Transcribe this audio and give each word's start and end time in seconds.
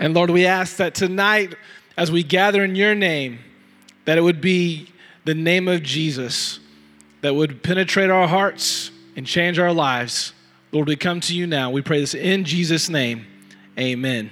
And 0.00 0.14
Lord, 0.14 0.30
we 0.30 0.46
ask 0.46 0.78
that 0.78 0.94
tonight, 0.94 1.54
as 1.96 2.10
we 2.10 2.22
gather 2.22 2.64
in 2.64 2.74
your 2.74 2.94
name, 2.94 3.38
that 4.06 4.16
it 4.16 4.22
would 4.22 4.40
be 4.40 4.90
the 5.26 5.34
name 5.34 5.68
of 5.68 5.82
Jesus 5.82 6.58
that 7.20 7.34
would 7.34 7.62
penetrate 7.62 8.08
our 8.08 8.26
hearts 8.26 8.90
and 9.14 9.26
change 9.26 9.58
our 9.58 9.74
lives. 9.74 10.32
Lord, 10.72 10.88
we 10.88 10.96
come 10.96 11.20
to 11.20 11.36
you 11.36 11.46
now. 11.46 11.70
We 11.70 11.82
pray 11.82 12.00
this 12.00 12.14
in 12.14 12.44
Jesus' 12.44 12.88
name. 12.88 13.26
Amen. 13.78 14.30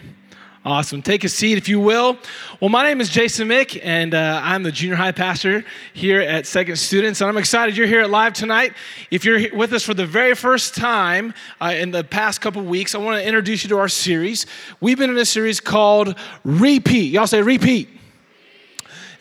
Awesome. 0.65 1.03
Take 1.03 1.23
a 1.23 1.29
seat 1.29 1.57
if 1.57 1.69
you 1.69 1.79
will. 1.79 2.19
Well, 2.61 2.69
my 2.69 2.83
name 2.83 3.01
is 3.01 3.09
Jason 3.09 3.47
Mick, 3.47 3.81
and 3.81 4.13
uh, 4.13 4.41
I'm 4.43 4.65
the 4.65 4.73
junior 4.73 4.97
high 4.97 5.13
pastor 5.13 5.65
here 5.95 6.21
at 6.21 6.49
Second 6.49 6.77
Students. 6.77 7.21
And 7.21 7.29
I'm 7.29 7.37
excited 7.37 7.77
you're 7.77 7.87
here 7.87 8.01
at 8.01 8.11
Live 8.11 8.33
tonight. 8.33 8.73
If 9.13 9.25
you're 9.25 9.55
with 9.55 9.73
us 9.73 9.85
for 9.85 9.95
the 9.95 10.05
very 10.05 10.35
first 10.35 10.75
time 10.75 11.33
uh, 11.61 11.75
in 11.77 11.93
the 11.93 12.03
past 12.03 12.41
couple 12.41 12.61
weeks, 12.63 12.97
I 12.97 12.99
want 12.99 13.21
to 13.21 13.25
introduce 13.25 13.63
you 13.63 13.69
to 13.69 13.79
our 13.79 13.89
series. 13.89 14.47
We've 14.81 14.99
been 14.99 15.11
in 15.11 15.19
a 15.19 15.25
series 15.25 15.61
called 15.61 16.17
Repeat. 16.43 17.13
Y'all 17.13 17.29
say 17.29 17.41
repeat. 17.41 17.89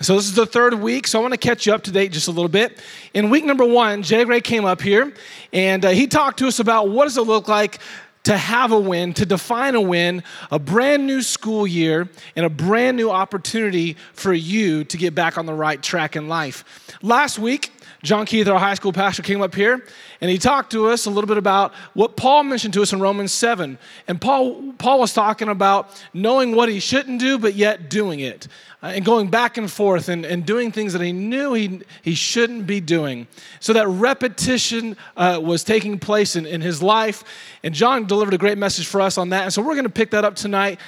So 0.02 0.16
this 0.16 0.26
is 0.26 0.36
the 0.36 0.46
third 0.46 0.74
week, 0.76 1.06
so 1.08 1.20
I 1.20 1.22
want 1.22 1.34
to 1.34 1.40
catch 1.40 1.66
you 1.66 1.74
up 1.74 1.84
to 1.84 1.92
date 1.92 2.12
just 2.12 2.28
a 2.28 2.32
little 2.32 2.50
bit. 2.50 2.80
In 3.14 3.30
week 3.30 3.46
number 3.46 3.66
one, 3.66 4.04
Jay 4.04 4.24
Gray 4.26 4.42
came 4.42 4.66
up 4.66 4.82
here, 4.82 5.14
and 5.54 5.86
uh, 5.86 5.90
he 5.90 6.08
talked 6.08 6.40
to 6.40 6.48
us 6.48 6.60
about 6.60 6.90
what 6.90 7.06
does 7.06 7.18
it 7.18 7.24
look 7.24 7.48
like 7.48 7.80
to 8.28 8.36
have 8.36 8.74
a 8.74 8.80
win, 8.80 9.14
to 9.14 9.26
define 9.26 9.74
a 9.74 9.80
win, 9.80 10.22
a 10.52 10.60
brand 10.60 11.08
new 11.08 11.22
school 11.22 11.66
year, 11.66 12.10
and 12.36 12.46
a 12.46 12.50
brand 12.50 12.98
new 12.98 13.10
opportunity 13.10 13.96
for 14.12 14.34
you 14.34 14.84
to 14.84 14.98
get 14.98 15.16
back 15.16 15.38
on 15.38 15.46
the 15.46 15.54
right 15.54 15.82
track 15.82 16.18
in 16.18 16.28
life. 16.28 16.66
Last 17.02 17.40
week, 17.40 17.72
John 18.04 18.26
Keith, 18.26 18.48
our 18.50 18.60
high 18.60 18.74
school 18.74 18.92
pastor, 18.92 19.24
came 19.24 19.42
up 19.42 19.56
here 19.56 19.84
and 20.22 20.30
he 20.30 20.38
talked 20.38 20.72
to 20.72 20.88
us 20.88 21.06
a 21.06 21.10
little 21.10 21.28
bit 21.28 21.38
about 21.38 21.74
what 21.94 22.16
Paul 22.16 22.44
mentioned 22.44 22.74
to 22.76 22.82
us 22.82 22.94
in 22.94 23.00
Romans 23.00 23.32
7. 23.32 23.78
And 24.08 24.22
Paul, 24.22 24.74
Paul 24.78 25.00
was 25.00 25.14
talking 25.14 25.48
about 25.48 26.04
knowing 26.14 26.56
what 26.56 26.70
he 26.70 26.80
shouldn't 26.80 27.20
do, 27.20 27.40
but 27.40 27.56
yet 27.56 27.90
doing 27.90 28.20
it. 28.20 28.48
Uh, 28.84 28.88
and 28.88 29.04
going 29.04 29.28
back 29.28 29.58
and 29.58 29.72
forth 29.72 30.08
and, 30.08 30.24
and 30.24 30.46
doing 30.46 30.72
things 30.72 30.94
that 30.94 31.02
he 31.02 31.12
knew 31.12 31.54
he, 31.54 31.82
he 32.04 32.14
shouldn't 32.14 32.68
be 32.68 32.80
doing. 32.80 33.26
So 33.60 33.74
that 33.74 33.88
repetition 33.88 34.96
uh, 35.16 35.40
was 35.44 35.64
taking 35.64 35.98
place 35.98 36.36
in, 36.36 36.46
in 36.46 36.62
his 36.62 36.84
life. 36.84 37.24
And 37.64 37.74
John 37.74 38.06
delivered 38.18 38.34
a 38.34 38.40
great 38.40 38.58
message 38.58 38.88
for 38.88 39.00
us 39.00 39.20
on 39.20 39.30
that. 39.30 39.44
And 39.44 39.54
so 39.54 39.62
we're 39.62 39.76
going 39.76 39.84
to 39.84 39.92
pick 39.92 40.10
that 40.10 40.26
up 40.26 40.36
tonight. 40.36 40.80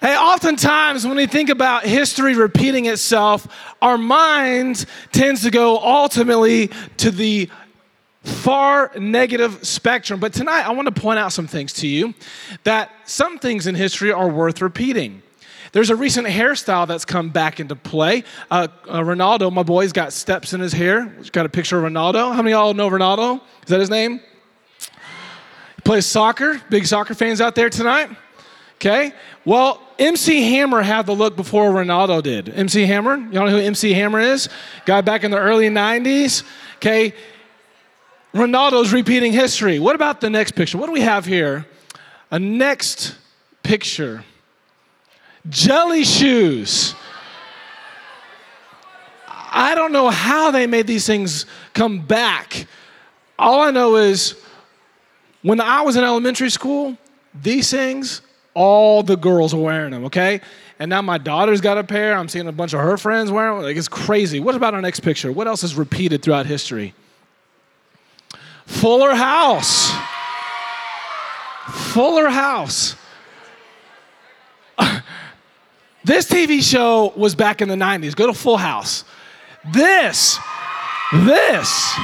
Hey, 0.00 0.16
oftentimes 0.16 1.04
when 1.04 1.16
we 1.16 1.26
think 1.26 1.48
about 1.48 1.84
history 1.84 2.36
repeating 2.36 2.86
itself, 2.86 3.48
our 3.82 3.98
mind 3.98 4.86
tends 5.10 5.42
to 5.42 5.50
go 5.50 5.78
ultimately 5.78 6.70
to 6.98 7.10
the 7.10 7.50
far 8.22 8.92
negative 8.96 9.66
spectrum. 9.66 10.20
But 10.20 10.32
tonight 10.32 10.64
I 10.64 10.70
want 10.70 10.94
to 10.94 11.00
point 11.00 11.18
out 11.18 11.32
some 11.32 11.48
things 11.48 11.72
to 11.74 11.88
you 11.88 12.14
that 12.62 12.92
some 13.04 13.40
things 13.40 13.66
in 13.66 13.74
history 13.74 14.12
are 14.12 14.28
worth 14.28 14.62
repeating. 14.62 15.22
There's 15.72 15.90
a 15.90 15.96
recent 15.96 16.28
hairstyle 16.28 16.86
that's 16.86 17.04
come 17.04 17.30
back 17.30 17.58
into 17.58 17.74
play. 17.74 18.22
Uh, 18.48 18.68
uh, 18.86 19.00
Ronaldo, 19.00 19.52
my 19.52 19.64
boy, 19.64 19.82
has 19.82 19.92
got 19.92 20.12
steps 20.12 20.52
in 20.52 20.60
his 20.60 20.72
hair. 20.72 21.06
Got 21.32 21.46
a 21.46 21.48
picture 21.48 21.84
of 21.84 21.90
Ronaldo. 21.90 22.32
How 22.32 22.42
many 22.42 22.52
of 22.52 22.60
y'all 22.60 22.74
know 22.74 22.88
Ronaldo? 22.90 23.40
Is 23.62 23.68
that 23.70 23.80
his 23.80 23.90
name? 23.90 24.20
Plays 25.84 26.06
soccer. 26.06 26.60
Big 26.70 26.86
soccer 26.86 27.14
fans 27.14 27.40
out 27.40 27.54
there 27.54 27.70
tonight? 27.70 28.10
Okay. 28.76 29.12
Well, 29.44 29.80
MC 29.98 30.42
Hammer 30.50 30.82
had 30.82 31.06
the 31.06 31.14
look 31.14 31.36
before 31.36 31.70
Ronaldo 31.70 32.22
did. 32.22 32.48
MC 32.48 32.86
Hammer, 32.86 33.16
y'all 33.16 33.46
know 33.46 33.50
who 33.50 33.58
MC 33.58 33.92
Hammer 33.92 34.20
is? 34.20 34.48
Guy 34.86 35.00
back 35.00 35.24
in 35.24 35.30
the 35.30 35.38
early 35.38 35.68
90s. 35.68 36.42
Okay. 36.76 37.14
Ronaldo's 38.34 38.92
repeating 38.92 39.32
history. 39.32 39.78
What 39.78 39.94
about 39.94 40.20
the 40.20 40.30
next 40.30 40.52
picture? 40.56 40.78
What 40.78 40.86
do 40.86 40.92
we 40.92 41.02
have 41.02 41.26
here? 41.26 41.66
A 42.30 42.38
next 42.38 43.16
picture 43.62 44.24
jelly 45.48 46.04
shoes. 46.04 46.94
I 49.28 49.74
don't 49.74 49.92
know 49.92 50.08
how 50.08 50.50
they 50.50 50.66
made 50.66 50.86
these 50.86 51.06
things 51.06 51.46
come 51.74 52.00
back. 52.00 52.66
All 53.38 53.60
I 53.60 53.70
know 53.70 53.96
is 53.96 54.41
when 55.42 55.60
I 55.60 55.82
was 55.82 55.96
in 55.96 56.04
elementary 56.04 56.50
school, 56.50 56.96
these 57.40 57.70
things, 57.70 58.22
all 58.54 59.02
the 59.02 59.16
girls 59.16 59.54
were 59.54 59.62
wearing 59.62 59.92
them, 59.92 60.04
okay? 60.06 60.40
And 60.78 60.88
now 60.88 61.02
my 61.02 61.18
daughter's 61.18 61.60
got 61.60 61.78
a 61.78 61.84
pair. 61.84 62.16
I'm 62.16 62.28
seeing 62.28 62.48
a 62.48 62.52
bunch 62.52 62.72
of 62.72 62.80
her 62.80 62.96
friends 62.96 63.30
wearing 63.30 63.56
them. 63.56 63.64
Like, 63.64 63.76
it's 63.76 63.88
crazy. 63.88 64.40
What 64.40 64.54
about 64.54 64.74
our 64.74 64.80
next 64.80 65.00
picture? 65.00 65.30
What 65.32 65.46
else 65.46 65.62
is 65.62 65.74
repeated 65.74 66.22
throughout 66.22 66.46
history? 66.46 66.94
Fuller 68.66 69.14
House. 69.14 69.92
Fuller 71.92 72.28
House. 72.28 72.96
This 76.04 76.28
TV 76.28 76.62
show 76.62 77.12
was 77.16 77.36
back 77.36 77.62
in 77.62 77.68
the 77.68 77.76
90s. 77.76 78.16
Go 78.16 78.26
to 78.26 78.34
Full 78.34 78.56
House. 78.56 79.04
This, 79.72 80.36
this, 81.12 81.94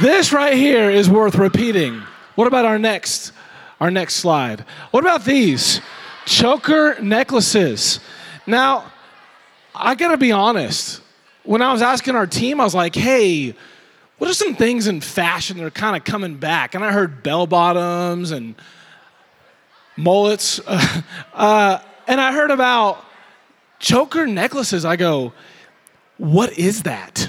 this 0.00 0.32
right 0.32 0.54
here 0.54 0.90
is 0.90 1.08
worth 1.08 1.36
repeating. 1.36 2.02
What 2.34 2.46
about 2.46 2.64
our 2.64 2.78
next, 2.78 3.32
our 3.80 3.90
next 3.90 4.16
slide? 4.16 4.64
What 4.90 5.04
about 5.04 5.24
these? 5.24 5.80
Choker 6.26 7.00
necklaces. 7.00 8.00
Now, 8.46 8.90
I 9.74 9.94
gotta 9.94 10.16
be 10.16 10.32
honest. 10.32 11.00
When 11.42 11.60
I 11.60 11.72
was 11.72 11.82
asking 11.82 12.16
our 12.16 12.26
team, 12.26 12.60
I 12.60 12.64
was 12.64 12.74
like, 12.74 12.94
hey, 12.94 13.54
what 14.18 14.30
are 14.30 14.34
some 14.34 14.54
things 14.54 14.86
in 14.86 15.00
fashion 15.00 15.58
that 15.58 15.64
are 15.64 15.70
kind 15.70 15.96
of 15.96 16.04
coming 16.04 16.36
back? 16.36 16.74
And 16.74 16.84
I 16.84 16.92
heard 16.92 17.22
bell 17.22 17.46
bottoms 17.46 18.30
and 18.30 18.54
mullets. 19.96 20.60
Uh, 21.34 21.80
and 22.06 22.20
I 22.20 22.32
heard 22.32 22.52
about 22.52 23.04
choker 23.80 24.24
necklaces. 24.24 24.84
I 24.84 24.94
go, 24.94 25.32
what 26.16 26.56
is 26.56 26.84
that? 26.84 27.28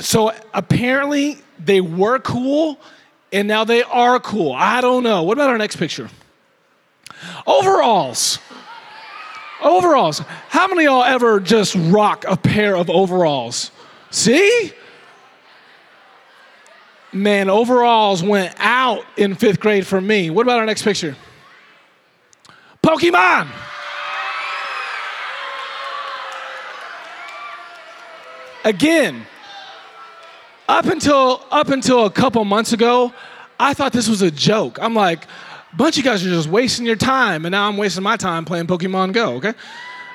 So 0.00 0.32
apparently 0.52 1.38
they 1.58 1.80
were 1.80 2.18
cool 2.18 2.78
and 3.32 3.48
now 3.48 3.64
they 3.64 3.82
are 3.82 4.20
cool. 4.20 4.52
I 4.52 4.80
don't 4.80 5.02
know. 5.02 5.22
What 5.22 5.38
about 5.38 5.50
our 5.50 5.58
next 5.58 5.76
picture? 5.76 6.10
Overalls. 7.46 8.38
Overalls. 9.62 10.18
How 10.48 10.68
many 10.68 10.84
y'all 10.84 11.02
ever 11.02 11.40
just 11.40 11.74
rock 11.74 12.24
a 12.28 12.36
pair 12.36 12.76
of 12.76 12.90
overalls? 12.90 13.70
See? 14.10 14.72
Man, 17.12 17.48
overalls 17.48 18.22
went 18.22 18.54
out 18.58 19.04
in 19.16 19.34
fifth 19.34 19.60
grade 19.60 19.86
for 19.86 20.00
me. 20.00 20.28
What 20.28 20.42
about 20.42 20.58
our 20.58 20.66
next 20.66 20.82
picture? 20.82 21.16
Pokemon. 22.82 23.48
Again, 28.64 29.26
up 30.68 30.86
until 30.86 31.44
up 31.50 31.68
until 31.68 32.06
a 32.06 32.10
couple 32.10 32.44
months 32.44 32.72
ago, 32.72 33.12
I 33.58 33.74
thought 33.74 33.92
this 33.92 34.08
was 34.08 34.22
a 34.22 34.30
joke. 34.30 34.78
I'm 34.80 34.94
like, 34.94 35.24
a 35.72 35.76
bunch 35.76 35.98
of 35.98 36.04
guys 36.04 36.24
are 36.24 36.30
just 36.30 36.48
wasting 36.48 36.86
your 36.86 36.96
time, 36.96 37.44
and 37.44 37.52
now 37.52 37.68
I'm 37.68 37.76
wasting 37.76 38.02
my 38.02 38.16
time 38.16 38.44
playing 38.44 38.66
Pokemon 38.66 39.12
Go. 39.12 39.34
Okay, 39.34 39.54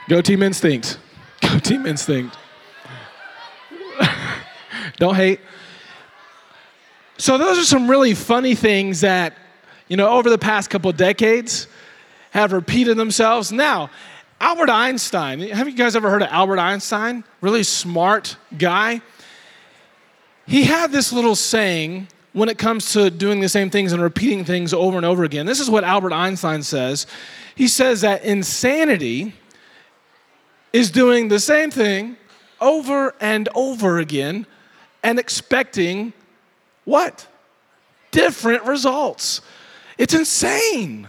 go 0.09 0.21
Team 0.21 0.43
Instinct. 0.43 0.97
Go 1.41 1.57
Team 1.57 1.87
Instinct. 1.87 2.37
Don't 4.97 5.15
hate. 5.15 5.39
So 7.17 7.39
those 7.39 7.57
are 7.57 7.63
some 7.63 7.89
really 7.89 8.13
funny 8.13 8.53
things 8.53 9.01
that, 9.01 9.35
you 9.87 9.97
know, 9.97 10.09
over 10.09 10.29
the 10.29 10.37
past 10.37 10.69
couple 10.69 10.91
decades, 10.91 11.67
have 12.31 12.53
repeated 12.53 12.97
themselves. 12.97 13.51
Now, 13.51 13.89
Albert 14.39 14.69
Einstein, 14.69 15.39
have 15.39 15.67
you 15.67 15.75
guys 15.75 15.95
ever 15.95 16.09
heard 16.09 16.21
of 16.21 16.29
Albert 16.29 16.59
Einstein? 16.59 17.23
Really 17.41 17.63
smart 17.63 18.37
guy. 18.57 19.01
He 20.51 20.63
had 20.63 20.91
this 20.91 21.13
little 21.13 21.37
saying 21.37 22.09
when 22.33 22.49
it 22.49 22.57
comes 22.57 22.91
to 22.91 23.09
doing 23.09 23.39
the 23.39 23.47
same 23.47 23.69
things 23.69 23.93
and 23.93 24.03
repeating 24.03 24.43
things 24.43 24.73
over 24.73 24.97
and 24.97 25.05
over 25.05 25.23
again. 25.23 25.45
This 25.45 25.61
is 25.61 25.69
what 25.69 25.85
Albert 25.85 26.11
Einstein 26.11 26.61
says. 26.61 27.07
He 27.55 27.69
says 27.69 28.01
that 28.01 28.25
insanity 28.25 29.33
is 30.73 30.91
doing 30.91 31.29
the 31.29 31.39
same 31.39 31.71
thing 31.71 32.17
over 32.59 33.15
and 33.21 33.47
over 33.55 33.99
again 33.99 34.45
and 35.03 35.19
expecting 35.19 36.11
what? 36.83 37.25
Different 38.11 38.65
results. 38.65 39.39
It's 39.97 40.13
insane. 40.13 41.07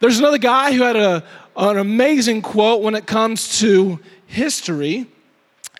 There's 0.00 0.18
another 0.18 0.36
guy 0.36 0.74
who 0.74 0.82
had 0.82 0.96
a, 0.96 1.24
an 1.56 1.78
amazing 1.78 2.42
quote 2.42 2.82
when 2.82 2.94
it 2.94 3.06
comes 3.06 3.58
to 3.60 4.00
history. 4.26 5.06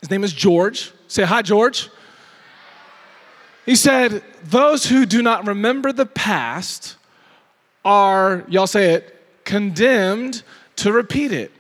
His 0.00 0.10
name 0.10 0.24
is 0.24 0.32
George. 0.32 0.92
Say 1.08 1.24
hi, 1.24 1.42
George. 1.42 1.90
He 3.66 3.76
said, 3.76 4.22
Those 4.44 4.86
who 4.86 5.06
do 5.06 5.22
not 5.22 5.46
remember 5.46 5.92
the 5.92 6.06
past 6.06 6.96
are, 7.84 8.44
y'all 8.48 8.66
say 8.66 8.94
it, 8.94 9.16
condemned 9.44 10.42
to 10.76 10.92
repeat 10.92 11.32
it. 11.32 11.52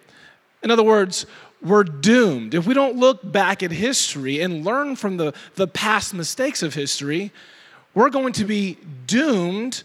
In 0.62 0.70
other 0.70 0.82
words, 0.82 1.26
we're 1.62 1.84
doomed. 1.84 2.54
If 2.54 2.66
we 2.66 2.74
don't 2.74 2.96
look 2.96 3.20
back 3.30 3.62
at 3.62 3.70
history 3.70 4.40
and 4.40 4.64
learn 4.64 4.96
from 4.96 5.16
the, 5.16 5.34
the 5.56 5.66
past 5.66 6.14
mistakes 6.14 6.62
of 6.62 6.74
history, 6.74 7.32
we're 7.94 8.10
going 8.10 8.32
to 8.34 8.44
be 8.44 8.78
doomed 9.06 9.82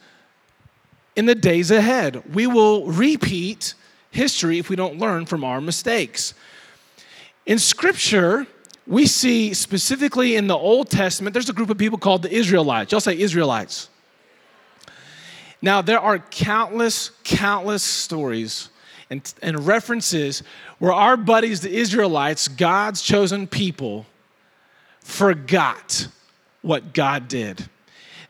in 1.15 1.25
the 1.25 1.35
days 1.35 1.71
ahead. 1.71 2.33
We 2.33 2.47
will 2.47 2.85
repeat 2.85 3.73
history 4.11 4.59
if 4.59 4.69
we 4.69 4.75
don't 4.75 4.97
learn 4.97 5.25
from 5.25 5.43
our 5.43 5.59
mistakes. 5.59 6.33
In 7.45 7.59
Scripture, 7.59 8.47
we 8.87 9.07
see 9.07 9.53
specifically 9.53 10.35
in 10.35 10.47
the 10.47 10.57
Old 10.57 10.89
Testament, 10.89 11.33
there's 11.33 11.49
a 11.49 11.53
group 11.53 11.69
of 11.69 11.77
people 11.77 11.97
called 11.97 12.21
the 12.21 12.31
Israelites. 12.31 12.91
Y'all 12.91 13.01
say 13.01 13.17
Israelites. 13.17 13.89
Now, 15.61 15.81
there 15.81 15.99
are 15.99 16.19
countless, 16.19 17.11
countless 17.23 17.81
stories 17.81 18.69
and, 19.09 19.33
and 19.41 19.65
references 19.65 20.43
where 20.77 20.93
our 20.93 21.17
buddies, 21.17 21.61
the 21.61 21.75
Israelites, 21.75 22.47
God's 22.47 23.01
chosen 23.01 23.47
people, 23.47 24.05
forgot 24.99 26.07
what 26.61 26.93
God 26.93 27.27
did. 27.27 27.67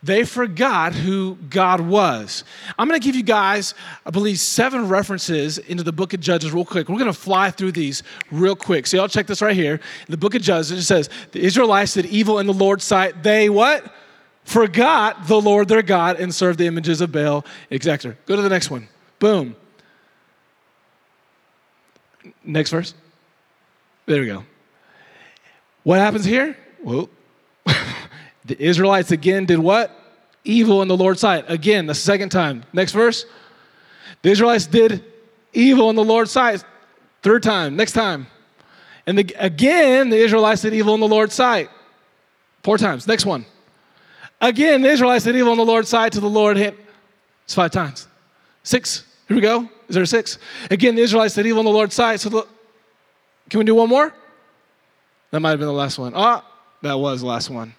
They 0.02 0.24
forgot 0.24 0.92
who 0.92 1.36
God 1.48 1.80
was. 1.80 2.44
I'm 2.78 2.88
going 2.88 3.00
to 3.00 3.04
give 3.04 3.16
you 3.16 3.22
guys, 3.22 3.74
I 4.04 4.10
believe, 4.10 4.38
seven 4.38 4.88
references 4.88 5.58
into 5.58 5.82
the 5.82 5.92
book 5.92 6.14
of 6.14 6.20
Judges 6.20 6.52
real 6.52 6.64
quick. 6.64 6.88
We're 6.88 6.98
going 6.98 7.12
to 7.12 7.18
fly 7.18 7.50
through 7.50 7.72
these 7.72 8.02
real 8.30 8.56
quick. 8.56 8.86
So, 8.86 8.96
y'all 8.96 9.08
check 9.08 9.26
this 9.26 9.42
right 9.42 9.56
here. 9.56 9.74
In 9.74 10.10
the 10.10 10.16
book 10.16 10.34
of 10.34 10.42
Judges, 10.42 10.70
it 10.70 10.82
says, 10.82 11.08
The 11.32 11.40
Israelites 11.40 11.94
did 11.94 12.06
evil 12.06 12.38
in 12.38 12.46
the 12.46 12.52
Lord's 12.52 12.84
sight. 12.84 13.22
They 13.22 13.48
what? 13.48 13.92
Forgot 14.44 15.26
the 15.26 15.40
Lord 15.40 15.66
their 15.66 15.82
God 15.82 16.20
and 16.20 16.32
served 16.32 16.58
the 16.60 16.66
images 16.66 17.00
of 17.00 17.10
Baal, 17.10 17.44
etc. 17.70 18.16
Go 18.26 18.36
to 18.36 18.42
the 18.42 18.48
next 18.48 18.70
one. 18.70 18.88
Boom. 19.18 19.56
Next 22.44 22.70
verse. 22.70 22.94
There 24.06 24.20
we 24.20 24.26
go. 24.28 24.44
What 25.82 25.98
happens 25.98 26.24
here? 26.24 26.56
Well, 26.82 27.08
the 28.46 28.60
Israelites 28.62 29.10
again 29.10 29.44
did 29.44 29.58
what? 29.58 29.90
Evil 30.44 30.82
in 30.82 30.88
the 30.88 30.96
Lord's 30.96 31.20
sight. 31.20 31.44
Again, 31.48 31.86
the 31.86 31.94
second 31.94 32.30
time. 32.30 32.64
Next 32.72 32.92
verse. 32.92 33.26
The 34.22 34.30
Israelites 34.30 34.66
did 34.66 35.04
evil 35.52 35.90
in 35.90 35.96
the 35.96 36.04
Lord's 36.04 36.30
sight. 36.30 36.64
Third 37.22 37.42
time. 37.42 37.76
Next 37.76 37.92
time. 37.92 38.28
And 39.06 39.18
the, 39.18 39.34
again, 39.38 40.10
the 40.10 40.16
Israelites 40.16 40.62
did 40.62 40.74
evil 40.74 40.94
in 40.94 41.00
the 41.00 41.08
Lord's 41.08 41.34
sight. 41.34 41.70
Four 42.62 42.78
times. 42.78 43.06
Next 43.06 43.26
one. 43.26 43.44
Again, 44.40 44.82
the 44.82 44.90
Israelites 44.90 45.24
did 45.24 45.34
evil 45.36 45.52
in 45.52 45.58
the 45.58 45.64
Lord's 45.64 45.88
sight 45.88 46.12
to 46.12 46.20
the 46.20 46.28
Lord. 46.28 46.56
It's 46.58 47.54
five 47.54 47.70
times. 47.70 48.06
Six. 48.62 49.04
Here 49.28 49.36
we 49.36 49.40
go. 49.40 49.68
Is 49.88 49.94
there 49.94 50.02
a 50.02 50.06
six? 50.06 50.38
Again, 50.70 50.94
the 50.94 51.02
Israelites 51.02 51.34
did 51.34 51.46
evil 51.46 51.60
in 51.60 51.66
the 51.66 51.72
Lord's 51.72 51.94
sight. 51.94 52.20
So 52.20 52.28
the, 52.28 52.46
can 53.48 53.58
we 53.58 53.64
do 53.64 53.74
one 53.74 53.88
more? 53.88 54.14
That 55.30 55.40
might 55.40 55.50
have 55.50 55.58
been 55.58 55.68
the 55.68 55.74
last 55.74 55.98
one. 55.98 56.12
Ah, 56.14 56.44
that 56.82 56.94
was 56.94 57.20
the 57.20 57.26
last 57.26 57.50
one. 57.50 57.74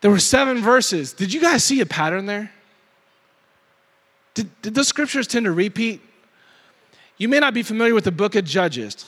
There 0.00 0.10
were 0.10 0.18
seven 0.18 0.62
verses. 0.62 1.12
Did 1.12 1.32
you 1.32 1.40
guys 1.40 1.62
see 1.62 1.80
a 1.80 1.86
pattern 1.86 2.26
there? 2.26 2.50
Did, 4.34 4.62
did 4.62 4.74
the 4.74 4.84
scriptures 4.84 5.26
tend 5.26 5.44
to 5.44 5.52
repeat? 5.52 6.00
You 7.18 7.28
may 7.28 7.38
not 7.38 7.52
be 7.52 7.62
familiar 7.62 7.94
with 7.94 8.04
the 8.04 8.12
book 8.12 8.34
of 8.34 8.44
Judges, 8.44 9.04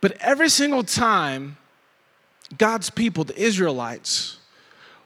but 0.00 0.16
every 0.20 0.48
single 0.48 0.82
time 0.82 1.58
God's 2.56 2.88
people, 2.88 3.24
the 3.24 3.38
Israelites, 3.38 4.38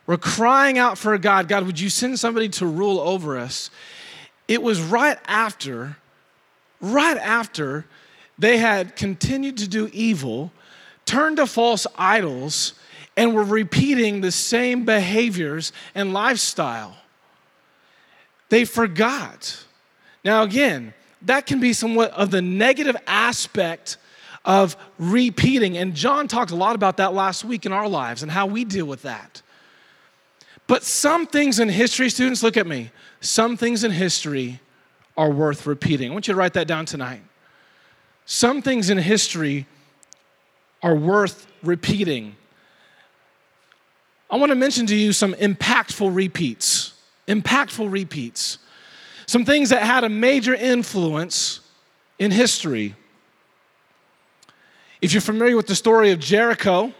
were 0.06 0.18
crying 0.18 0.78
out 0.78 0.98
for 0.98 1.16
God, 1.18 1.48
God, 1.48 1.66
would 1.66 1.80
you 1.80 1.90
send 1.90 2.18
somebody 2.18 2.48
to 2.50 2.66
rule 2.66 3.00
over 3.00 3.38
us? 3.38 3.70
It 4.46 4.62
was 4.62 4.80
right 4.80 5.18
after, 5.26 5.96
right 6.80 7.16
after 7.16 7.86
they 8.38 8.58
had 8.58 8.96
continued 8.96 9.56
to 9.58 9.68
do 9.68 9.88
evil, 9.92 10.52
turned 11.06 11.38
to 11.38 11.46
false 11.46 11.86
idols, 11.96 12.74
and 13.16 13.34
were 13.34 13.44
repeating 13.44 14.20
the 14.20 14.32
same 14.32 14.84
behaviors 14.84 15.72
and 15.94 16.12
lifestyle. 16.12 16.96
They 18.48 18.64
forgot. 18.64 19.64
Now, 20.24 20.42
again, 20.42 20.94
that 21.22 21.46
can 21.46 21.60
be 21.60 21.72
somewhat 21.72 22.10
of 22.12 22.30
the 22.30 22.42
negative 22.42 22.96
aspect 23.06 23.96
of 24.44 24.76
repeating. 24.98 25.78
And 25.78 25.94
John 25.94 26.28
talked 26.28 26.50
a 26.50 26.56
lot 26.56 26.74
about 26.74 26.98
that 26.98 27.14
last 27.14 27.44
week 27.44 27.66
in 27.66 27.72
our 27.72 27.88
lives 27.88 28.22
and 28.22 28.30
how 28.30 28.46
we 28.46 28.64
deal 28.64 28.86
with 28.86 29.02
that. 29.02 29.42
But 30.66 30.82
some 30.82 31.26
things 31.26 31.58
in 31.58 31.68
history, 31.68 32.08
students, 32.08 32.42
look 32.42 32.56
at 32.56 32.66
me. 32.66 32.90
Some 33.20 33.56
things 33.56 33.84
in 33.84 33.90
history 33.90 34.60
are 35.16 35.30
worth 35.30 35.66
repeating. 35.66 36.10
I 36.10 36.12
want 36.12 36.26
you 36.26 36.34
to 36.34 36.38
write 36.38 36.54
that 36.54 36.66
down 36.66 36.86
tonight. 36.86 37.22
Some 38.26 38.62
things 38.62 38.90
in 38.90 38.98
history 38.98 39.66
are 40.82 40.96
worth 40.96 41.46
repeating. 41.62 42.36
I 44.34 44.36
want 44.36 44.50
to 44.50 44.56
mention 44.56 44.84
to 44.86 44.96
you 44.96 45.12
some 45.12 45.34
impactful 45.34 46.12
repeats. 46.12 46.94
Impactful 47.28 47.88
repeats. 47.88 48.58
Some 49.26 49.44
things 49.44 49.70
that 49.70 49.84
had 49.84 50.02
a 50.02 50.08
major 50.08 50.52
influence 50.52 51.60
in 52.18 52.32
history. 52.32 52.96
If 55.00 55.12
you're 55.12 55.20
familiar 55.20 55.54
with 55.54 55.68
the 55.68 55.76
story 55.76 56.10
of 56.10 56.18
Jericho, 56.18 56.92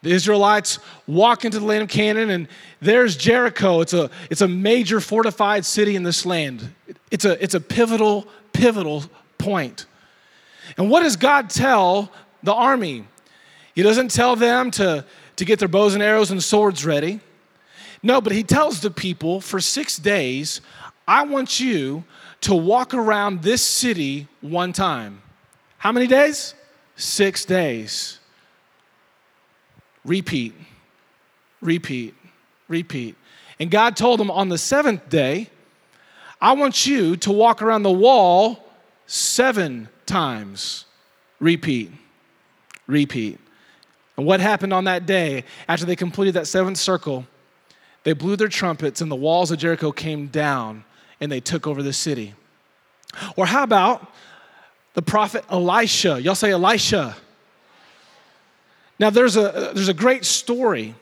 the 0.00 0.12
Israelites 0.12 0.78
walk 1.06 1.44
into 1.44 1.60
the 1.60 1.66
land 1.66 1.82
of 1.82 1.90
Canaan, 1.90 2.30
and 2.30 2.48
there's 2.80 3.18
Jericho. 3.18 3.82
It's 3.82 3.92
a, 3.92 4.10
it's 4.30 4.40
a 4.40 4.48
major 4.48 4.98
fortified 4.98 5.66
city 5.66 5.94
in 5.94 6.04
this 6.04 6.24
land. 6.24 6.74
It's 7.10 7.26
a, 7.26 7.32
it's 7.44 7.54
a 7.54 7.60
pivotal, 7.60 8.26
pivotal 8.54 9.04
point. 9.36 9.84
And 10.78 10.88
what 10.88 11.02
does 11.02 11.16
God 11.16 11.50
tell 11.50 12.10
the 12.42 12.54
army? 12.54 13.04
He 13.74 13.82
doesn't 13.82 14.10
tell 14.10 14.36
them 14.36 14.70
to, 14.72 15.04
to 15.42 15.46
get 15.46 15.58
their 15.58 15.66
bows 15.66 15.94
and 15.94 16.04
arrows 16.04 16.30
and 16.30 16.40
swords 16.40 16.86
ready. 16.86 17.18
No, 18.00 18.20
but 18.20 18.32
he 18.32 18.44
tells 18.44 18.80
the 18.80 18.92
people 18.92 19.40
for 19.40 19.58
six 19.58 19.96
days, 19.96 20.60
I 21.08 21.24
want 21.24 21.58
you 21.58 22.04
to 22.42 22.54
walk 22.54 22.94
around 22.94 23.42
this 23.42 23.60
city 23.60 24.28
one 24.40 24.72
time. 24.72 25.20
How 25.78 25.90
many 25.90 26.06
days? 26.06 26.54
Six 26.94 27.44
days. 27.44 28.20
Repeat, 30.04 30.54
repeat, 31.60 32.14
repeat. 32.68 33.16
And 33.58 33.68
God 33.68 33.96
told 33.96 34.20
them 34.20 34.30
on 34.30 34.48
the 34.48 34.58
seventh 34.58 35.08
day, 35.08 35.50
I 36.40 36.52
want 36.52 36.86
you 36.86 37.16
to 37.16 37.32
walk 37.32 37.62
around 37.62 37.82
the 37.82 37.90
wall 37.90 38.64
seven 39.08 39.88
times. 40.06 40.84
Repeat, 41.40 41.90
repeat. 42.86 43.40
And 44.16 44.26
what 44.26 44.40
happened 44.40 44.72
on 44.72 44.84
that 44.84 45.06
day 45.06 45.44
after 45.68 45.86
they 45.86 45.96
completed 45.96 46.34
that 46.34 46.46
seventh 46.46 46.78
circle? 46.78 47.26
They 48.04 48.12
blew 48.12 48.36
their 48.36 48.48
trumpets, 48.48 49.00
and 49.00 49.10
the 49.10 49.16
walls 49.16 49.50
of 49.50 49.58
Jericho 49.58 49.92
came 49.92 50.26
down, 50.26 50.84
and 51.20 51.30
they 51.30 51.40
took 51.40 51.66
over 51.66 51.82
the 51.82 51.92
city. 51.92 52.34
Or 53.36 53.46
how 53.46 53.62
about 53.62 54.12
the 54.94 55.02
prophet 55.02 55.44
Elisha? 55.50 56.20
Y'all 56.20 56.34
say 56.34 56.50
Elisha. 56.50 57.16
Now, 58.98 59.10
there's 59.10 59.36
a, 59.36 59.72
there's 59.74 59.88
a 59.88 59.94
great 59.94 60.24
story 60.24 60.94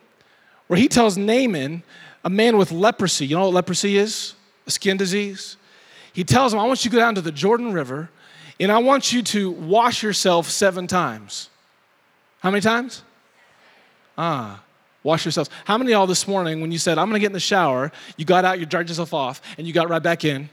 where 0.66 0.78
he 0.78 0.88
tells 0.88 1.16
Naaman, 1.16 1.82
a 2.24 2.30
man 2.30 2.56
with 2.56 2.70
leprosy, 2.70 3.26
you 3.26 3.36
know 3.36 3.44
what 3.44 3.54
leprosy 3.54 3.96
is? 3.96 4.34
A 4.66 4.70
skin 4.70 4.96
disease. 4.96 5.56
He 6.12 6.22
tells 6.22 6.52
him, 6.52 6.60
I 6.60 6.64
want 6.64 6.84
you 6.84 6.90
to 6.90 6.96
go 6.96 7.00
down 7.00 7.14
to 7.14 7.20
the 7.20 7.32
Jordan 7.32 7.72
River 7.72 8.10
and 8.60 8.70
I 8.70 8.78
want 8.78 9.12
you 9.12 9.22
to 9.22 9.50
wash 9.50 10.02
yourself 10.02 10.48
seven 10.50 10.86
times. 10.86 11.48
How 12.40 12.50
many 12.50 12.60
times? 12.60 13.02
Ah, 14.22 14.62
wash 15.02 15.24
yourselves. 15.24 15.48
How 15.64 15.78
many 15.78 15.92
of 15.92 15.96
y'all 15.96 16.06
this 16.06 16.28
morning, 16.28 16.60
when 16.60 16.70
you 16.70 16.78
said, 16.78 16.98
I'm 16.98 17.08
gonna 17.08 17.20
get 17.20 17.28
in 17.28 17.32
the 17.32 17.40
shower, 17.40 17.90
you 18.18 18.26
got 18.26 18.44
out, 18.44 18.60
you 18.60 18.66
dried 18.66 18.86
yourself 18.86 19.14
off, 19.14 19.40
and 19.56 19.66
you 19.66 19.72
got 19.72 19.88
right 19.88 20.02
back 20.02 20.26
in? 20.26 20.50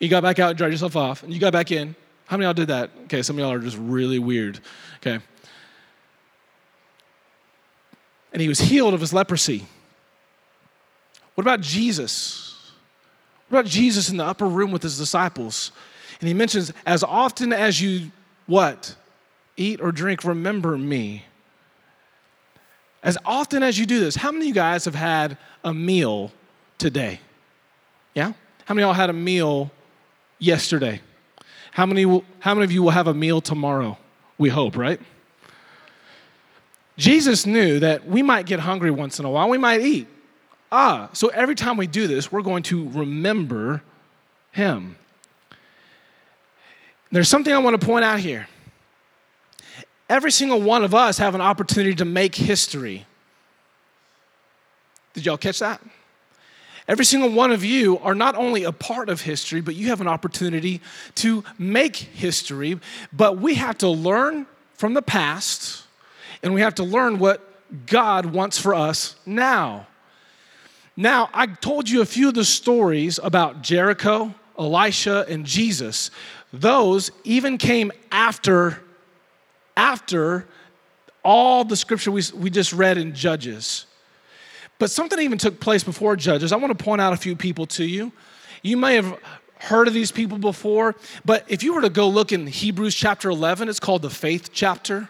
You 0.00 0.08
got 0.10 0.22
back 0.22 0.38
out, 0.38 0.56
dried 0.56 0.72
yourself 0.72 0.94
off, 0.94 1.22
and 1.22 1.32
you 1.32 1.40
got 1.40 1.54
back 1.54 1.70
in? 1.72 1.96
How 2.26 2.36
many 2.36 2.44
y'all 2.44 2.52
did 2.52 2.68
that? 2.68 2.90
Okay, 3.04 3.22
some 3.22 3.36
of 3.36 3.40
y'all 3.40 3.52
are 3.52 3.58
just 3.58 3.78
really 3.78 4.18
weird. 4.18 4.60
Okay. 4.98 5.18
and 8.32 8.42
he 8.42 8.48
was 8.48 8.60
healed 8.60 8.94
of 8.94 9.00
his 9.00 9.12
leprosy. 9.12 9.66
What 11.34 11.42
about 11.42 11.60
Jesus? 11.60 12.72
What 13.48 13.60
about 13.60 13.70
Jesus 13.70 14.10
in 14.10 14.16
the 14.16 14.24
upper 14.24 14.46
room 14.46 14.72
with 14.72 14.82
his 14.82 14.98
disciples? 14.98 15.72
And 16.20 16.28
he 16.28 16.34
mentions, 16.34 16.72
as 16.84 17.02
often 17.02 17.52
as 17.52 17.80
you 17.80 18.10
what? 18.46 18.94
Eat 19.56 19.80
or 19.80 19.90
drink, 19.92 20.24
remember 20.24 20.76
me. 20.76 21.24
As 23.02 23.16
often 23.24 23.62
as 23.62 23.78
you 23.78 23.86
do 23.86 24.00
this, 24.00 24.16
how 24.16 24.32
many 24.32 24.44
of 24.44 24.48
you 24.48 24.54
guys 24.54 24.84
have 24.84 24.94
had 24.94 25.36
a 25.64 25.72
meal 25.72 26.32
today? 26.78 27.20
Yeah? 28.14 28.32
How 28.64 28.74
many 28.74 28.82
of 28.82 28.88
y'all 28.88 28.94
had 28.94 29.10
a 29.10 29.14
meal 29.14 29.70
yesterday? 30.38 31.00
How 31.70 31.86
many, 31.86 32.02
how 32.40 32.54
many 32.54 32.64
of 32.64 32.72
you 32.72 32.82
will 32.82 32.90
have 32.90 33.06
a 33.06 33.14
meal 33.14 33.40
tomorrow? 33.40 33.98
We 34.36 34.48
hope, 34.48 34.76
right? 34.76 35.00
Jesus 36.96 37.46
knew 37.46 37.78
that 37.78 38.06
we 38.06 38.22
might 38.22 38.46
get 38.46 38.58
hungry 38.58 38.90
once 38.90 39.20
in 39.20 39.24
a 39.24 39.30
while, 39.30 39.48
we 39.48 39.58
might 39.58 39.80
eat. 39.80 40.08
Ah, 40.70 41.08
so 41.12 41.28
every 41.28 41.54
time 41.54 41.76
we 41.76 41.86
do 41.86 42.06
this, 42.06 42.30
we're 42.30 42.42
going 42.42 42.64
to 42.64 42.88
remember 42.90 43.82
him. 44.50 44.96
There's 47.10 47.28
something 47.28 47.52
I 47.52 47.58
want 47.58 47.80
to 47.80 47.86
point 47.86 48.04
out 48.04 48.18
here. 48.18 48.48
Every 50.08 50.30
single 50.30 50.60
one 50.60 50.84
of 50.84 50.94
us 50.94 51.18
have 51.18 51.34
an 51.34 51.40
opportunity 51.40 51.94
to 51.96 52.04
make 52.04 52.34
history. 52.34 53.06
Did 55.14 55.26
y'all 55.26 55.36
catch 55.36 55.58
that? 55.58 55.80
Every 56.86 57.04
single 57.04 57.30
one 57.30 57.52
of 57.52 57.62
you 57.62 57.98
are 57.98 58.14
not 58.14 58.34
only 58.34 58.64
a 58.64 58.72
part 58.72 59.10
of 59.10 59.20
history, 59.20 59.60
but 59.60 59.74
you 59.74 59.88
have 59.88 60.00
an 60.00 60.08
opportunity 60.08 60.80
to 61.16 61.44
make 61.58 61.96
history. 61.96 62.80
But 63.12 63.38
we 63.38 63.54
have 63.56 63.76
to 63.78 63.88
learn 63.88 64.46
from 64.74 64.94
the 64.94 65.02
past 65.02 65.84
and 66.42 66.54
we 66.54 66.62
have 66.62 66.76
to 66.76 66.84
learn 66.84 67.18
what 67.18 67.42
God 67.86 68.26
wants 68.26 68.58
for 68.58 68.74
us 68.74 69.16
now. 69.26 69.86
Now, 70.96 71.28
I 71.34 71.46
told 71.46 71.88
you 71.88 72.00
a 72.00 72.06
few 72.06 72.28
of 72.28 72.34
the 72.34 72.44
stories 72.44 73.20
about 73.22 73.62
Jericho, 73.62 74.34
Elisha, 74.58 75.26
and 75.28 75.44
Jesus. 75.44 76.10
Those 76.52 77.10
even 77.24 77.58
came 77.58 77.92
after, 78.10 78.80
after 79.78 80.44
all 81.24 81.64
the 81.64 81.76
scripture 81.76 82.10
we, 82.10 82.22
we 82.34 82.50
just 82.50 82.72
read 82.72 82.98
in 82.98 83.14
Judges. 83.14 83.86
But 84.78 84.90
something 84.90 85.18
even 85.20 85.38
took 85.38 85.60
place 85.60 85.84
before 85.84 86.16
Judges. 86.16 86.52
I 86.52 86.56
want 86.56 86.76
to 86.76 86.84
point 86.84 87.00
out 87.00 87.12
a 87.12 87.16
few 87.16 87.36
people 87.36 87.64
to 87.66 87.84
you. 87.84 88.12
You 88.62 88.76
may 88.76 88.96
have 88.96 89.18
heard 89.60 89.88
of 89.88 89.94
these 89.94 90.12
people 90.12 90.38
before, 90.38 90.96
but 91.24 91.44
if 91.48 91.62
you 91.62 91.74
were 91.74 91.82
to 91.82 91.90
go 91.90 92.08
look 92.08 92.32
in 92.32 92.46
Hebrews 92.46 92.94
chapter 92.94 93.30
11, 93.30 93.68
it's 93.68 93.80
called 93.80 94.02
the 94.02 94.10
faith 94.10 94.50
chapter. 94.52 95.08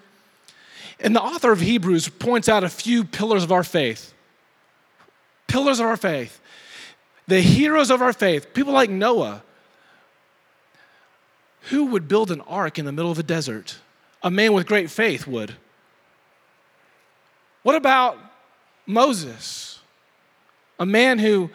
And 1.00 1.16
the 1.16 1.22
author 1.22 1.50
of 1.50 1.60
Hebrews 1.60 2.08
points 2.08 2.48
out 2.48 2.62
a 2.62 2.68
few 2.68 3.04
pillars 3.04 3.44
of 3.44 3.52
our 3.52 3.64
faith. 3.64 4.12
Pillars 5.46 5.80
of 5.80 5.86
our 5.86 5.96
faith. 5.96 6.40
The 7.26 7.40
heroes 7.40 7.90
of 7.90 8.02
our 8.02 8.12
faith, 8.12 8.52
people 8.52 8.72
like 8.72 8.90
Noah. 8.90 9.42
Who 11.70 11.86
would 11.86 12.08
build 12.08 12.30
an 12.30 12.42
ark 12.42 12.78
in 12.78 12.84
the 12.84 12.92
middle 12.92 13.10
of 13.10 13.18
a 13.18 13.22
desert? 13.22 13.78
A 14.22 14.30
man 14.30 14.52
with 14.52 14.66
great 14.66 14.90
faith 14.90 15.26
would. 15.26 15.54
What 17.62 17.76
about 17.76 18.18
Moses? 18.86 19.80
A 20.78 20.86
man 20.86 21.18
who 21.18 21.50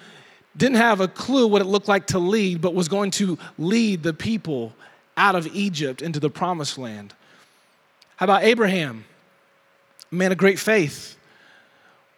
didn't 0.56 0.78
have 0.78 1.02
a 1.02 1.08
clue 1.08 1.48
what 1.48 1.62
it 1.62 1.66
looked 1.66 1.88
like 1.88 2.08
to 2.08 2.20
lead, 2.20 2.62
but 2.62 2.74
was 2.74 2.88
going 2.88 3.12
to 3.12 3.38
lead 3.58 4.04
the 4.04 4.14
people 4.14 4.74
out 5.18 5.36
of 5.36 5.48
Egypt 5.48 6.02
into 6.02 6.20
the 6.20 6.30
promised 6.30 6.78
land. 6.78 7.14
How 8.18 8.26
about 8.26 8.44
Abraham? 8.44 9.06
A 10.12 10.16
man 10.16 10.32
of 10.32 10.38
great 10.38 10.60
faith. 10.60 11.18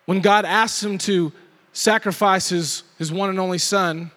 When 0.05 0.21
God 0.21 0.45
asked 0.45 0.83
him 0.83 0.97
to 0.99 1.31
sacrifice 1.73 2.49
his, 2.49 2.83
his 2.97 3.11
one 3.11 3.29
and 3.29 3.39
only 3.39 3.57
son, 3.57 4.11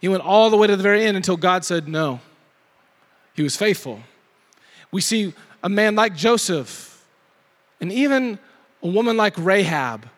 he 0.00 0.08
went 0.08 0.22
all 0.22 0.50
the 0.50 0.56
way 0.56 0.66
to 0.66 0.76
the 0.76 0.82
very 0.82 1.04
end 1.04 1.16
until 1.16 1.36
God 1.36 1.64
said 1.64 1.88
no. 1.88 2.20
He 3.34 3.42
was 3.42 3.56
faithful. 3.56 4.00
We 4.94 5.00
see 5.00 5.32
a 5.60 5.68
man 5.68 5.96
like 5.96 6.14
Joseph 6.14 7.04
and 7.80 7.90
even 7.90 8.38
a 8.80 8.86
woman 8.86 9.16
like 9.16 9.34
Rahab. 9.36 10.08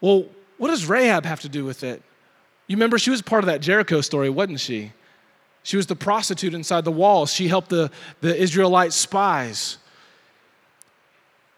Well, 0.00 0.24
what 0.56 0.68
does 0.68 0.86
Rahab 0.86 1.26
have 1.26 1.42
to 1.42 1.50
do 1.50 1.66
with 1.66 1.84
it? 1.84 2.02
You 2.66 2.76
remember 2.76 2.98
she 2.98 3.10
was 3.10 3.20
part 3.20 3.44
of 3.44 3.48
that 3.48 3.60
Jericho 3.60 4.00
story, 4.00 4.30
wasn't 4.30 4.60
she? 4.60 4.92
She 5.64 5.76
was 5.76 5.86
the 5.86 5.96
prostitute 5.96 6.54
inside 6.54 6.86
the 6.86 6.92
walls. 6.92 7.30
She 7.30 7.46
helped 7.46 7.68
the, 7.68 7.90
the 8.22 8.34
Israelite 8.34 8.94
spies. 8.94 9.76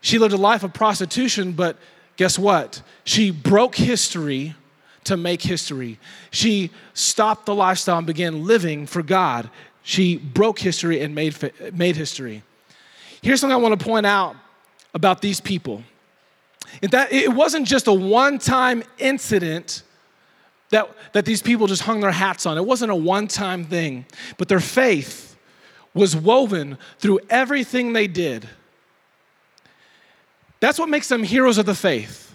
She 0.00 0.18
lived 0.18 0.34
a 0.34 0.36
life 0.36 0.64
of 0.64 0.72
prostitution, 0.72 1.52
but 1.52 1.76
guess 2.16 2.40
what? 2.40 2.82
She 3.04 3.30
broke 3.30 3.76
history 3.76 4.56
to 5.04 5.16
make 5.16 5.42
history. 5.42 6.00
She 6.32 6.72
stopped 6.92 7.46
the 7.46 7.54
lifestyle 7.54 7.98
and 7.98 8.06
began 8.06 8.44
living 8.44 8.88
for 8.88 9.04
God. 9.04 9.48
She 9.86 10.16
broke 10.16 10.58
history 10.58 11.00
and 11.00 11.14
made, 11.14 11.36
made 11.72 11.94
history. 11.94 12.42
Here's 13.22 13.40
something 13.40 13.54
I 13.54 13.56
want 13.56 13.78
to 13.78 13.86
point 13.86 14.04
out 14.04 14.34
about 14.92 15.22
these 15.22 15.40
people. 15.40 15.84
that 16.80 17.12
it 17.12 17.32
wasn't 17.32 17.68
just 17.68 17.86
a 17.86 17.92
one-time 17.92 18.82
incident 18.98 19.84
that, 20.70 20.90
that 21.12 21.24
these 21.24 21.40
people 21.40 21.68
just 21.68 21.82
hung 21.82 22.00
their 22.00 22.10
hats 22.10 22.46
on. 22.46 22.58
It 22.58 22.66
wasn't 22.66 22.90
a 22.90 22.96
one-time 22.96 23.62
thing, 23.62 24.06
but 24.38 24.48
their 24.48 24.58
faith 24.58 25.36
was 25.94 26.16
woven 26.16 26.78
through 26.98 27.20
everything 27.30 27.92
they 27.92 28.08
did. 28.08 28.48
That's 30.58 30.80
what 30.80 30.88
makes 30.88 31.06
them 31.06 31.22
heroes 31.22 31.58
of 31.58 31.66
the 31.66 31.76
faith. 31.76 32.34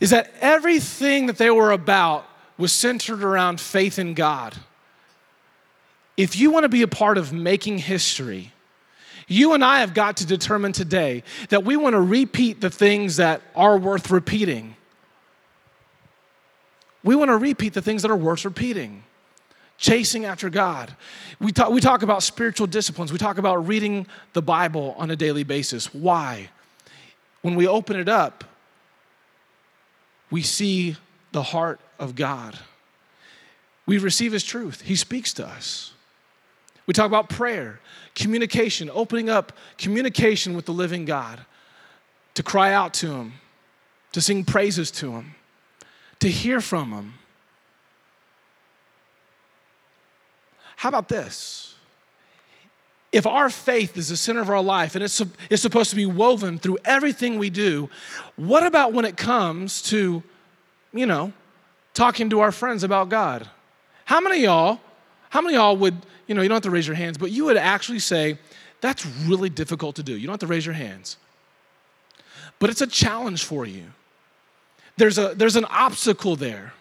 Is 0.00 0.08
that 0.08 0.32
everything 0.40 1.26
that 1.26 1.36
they 1.36 1.50
were 1.50 1.72
about 1.72 2.24
was 2.56 2.72
centered 2.72 3.22
around 3.22 3.60
faith 3.60 3.98
in 3.98 4.14
God. 4.14 4.56
If 6.20 6.36
you 6.36 6.50
want 6.50 6.64
to 6.64 6.68
be 6.68 6.82
a 6.82 6.86
part 6.86 7.16
of 7.16 7.32
making 7.32 7.78
history, 7.78 8.52
you 9.26 9.54
and 9.54 9.64
I 9.64 9.80
have 9.80 9.94
got 9.94 10.18
to 10.18 10.26
determine 10.26 10.72
today 10.72 11.22
that 11.48 11.64
we 11.64 11.78
want 11.78 11.94
to 11.94 12.00
repeat 12.00 12.60
the 12.60 12.68
things 12.68 13.16
that 13.16 13.40
are 13.56 13.78
worth 13.78 14.10
repeating. 14.10 14.76
We 17.02 17.16
want 17.16 17.30
to 17.30 17.38
repeat 17.38 17.72
the 17.72 17.80
things 17.80 18.02
that 18.02 18.10
are 18.10 18.16
worth 18.16 18.44
repeating. 18.44 19.04
Chasing 19.78 20.26
after 20.26 20.50
God. 20.50 20.94
We 21.40 21.52
talk, 21.52 21.70
we 21.70 21.80
talk 21.80 22.02
about 22.02 22.22
spiritual 22.22 22.66
disciplines. 22.66 23.12
We 23.12 23.18
talk 23.18 23.38
about 23.38 23.66
reading 23.66 24.06
the 24.34 24.42
Bible 24.42 24.94
on 24.98 25.10
a 25.10 25.16
daily 25.16 25.42
basis. 25.42 25.94
Why? 25.94 26.50
When 27.40 27.54
we 27.54 27.66
open 27.66 27.98
it 27.98 28.10
up, 28.10 28.44
we 30.30 30.42
see 30.42 30.98
the 31.32 31.44
heart 31.44 31.80
of 31.98 32.14
God. 32.14 32.58
We 33.86 33.96
receive 33.96 34.32
His 34.32 34.44
truth, 34.44 34.82
He 34.82 34.96
speaks 34.96 35.32
to 35.32 35.46
us. 35.46 35.94
We 36.90 36.92
talk 36.92 37.06
about 37.06 37.28
prayer, 37.28 37.78
communication, 38.16 38.90
opening 38.92 39.30
up 39.30 39.52
communication 39.78 40.56
with 40.56 40.66
the 40.66 40.72
living 40.72 41.04
God, 41.04 41.38
to 42.34 42.42
cry 42.42 42.72
out 42.72 42.94
to 42.94 43.12
Him, 43.12 43.34
to 44.10 44.20
sing 44.20 44.44
praises 44.44 44.90
to 44.90 45.12
Him, 45.12 45.36
to 46.18 46.28
hear 46.28 46.60
from 46.60 46.90
Him. 46.90 47.14
How 50.74 50.88
about 50.88 51.08
this? 51.08 51.76
if 53.12 53.24
our 53.24 53.50
faith 53.50 53.96
is 53.96 54.08
the 54.08 54.16
center 54.16 54.40
of 54.40 54.50
our 54.50 54.62
life 54.62 54.96
and 54.96 55.04
it's, 55.04 55.22
it's 55.48 55.62
supposed 55.62 55.90
to 55.90 55.96
be 55.96 56.06
woven 56.06 56.58
through 56.58 56.78
everything 56.84 57.38
we 57.38 57.50
do, 57.50 57.88
what 58.34 58.66
about 58.66 58.92
when 58.92 59.04
it 59.04 59.16
comes 59.16 59.80
to, 59.82 60.24
you 60.92 61.06
know, 61.06 61.32
talking 61.94 62.30
to 62.30 62.40
our 62.40 62.50
friends 62.50 62.82
about 62.82 63.08
God? 63.08 63.48
How 64.06 64.20
many 64.20 64.42
y'all, 64.42 64.80
how 65.30 65.40
many 65.40 65.56
of 65.56 65.60
y'all 65.60 65.76
would, 65.76 65.96
you 66.26 66.34
know, 66.34 66.42
you 66.42 66.48
don't 66.48 66.56
have 66.56 66.62
to 66.64 66.70
raise 66.70 66.86
your 66.86 66.96
hands, 66.96 67.16
but 67.16 67.30
you 67.30 67.46
would 67.46 67.56
actually 67.56 68.00
say, 68.00 68.36
that's 68.80 69.06
really 69.06 69.48
difficult 69.48 69.96
to 69.96 70.02
do. 70.02 70.16
You 70.16 70.26
don't 70.26 70.34
have 70.34 70.40
to 70.40 70.46
raise 70.46 70.66
your 70.66 70.74
hands. 70.74 71.16
But 72.58 72.68
it's 72.68 72.80
a 72.80 72.86
challenge 72.86 73.44
for 73.44 73.64
you. 73.64 73.84
There's, 74.96 75.18
a, 75.18 75.34
there's 75.34 75.56
an 75.56 75.64
obstacle 75.66 76.36
there. 76.36 76.74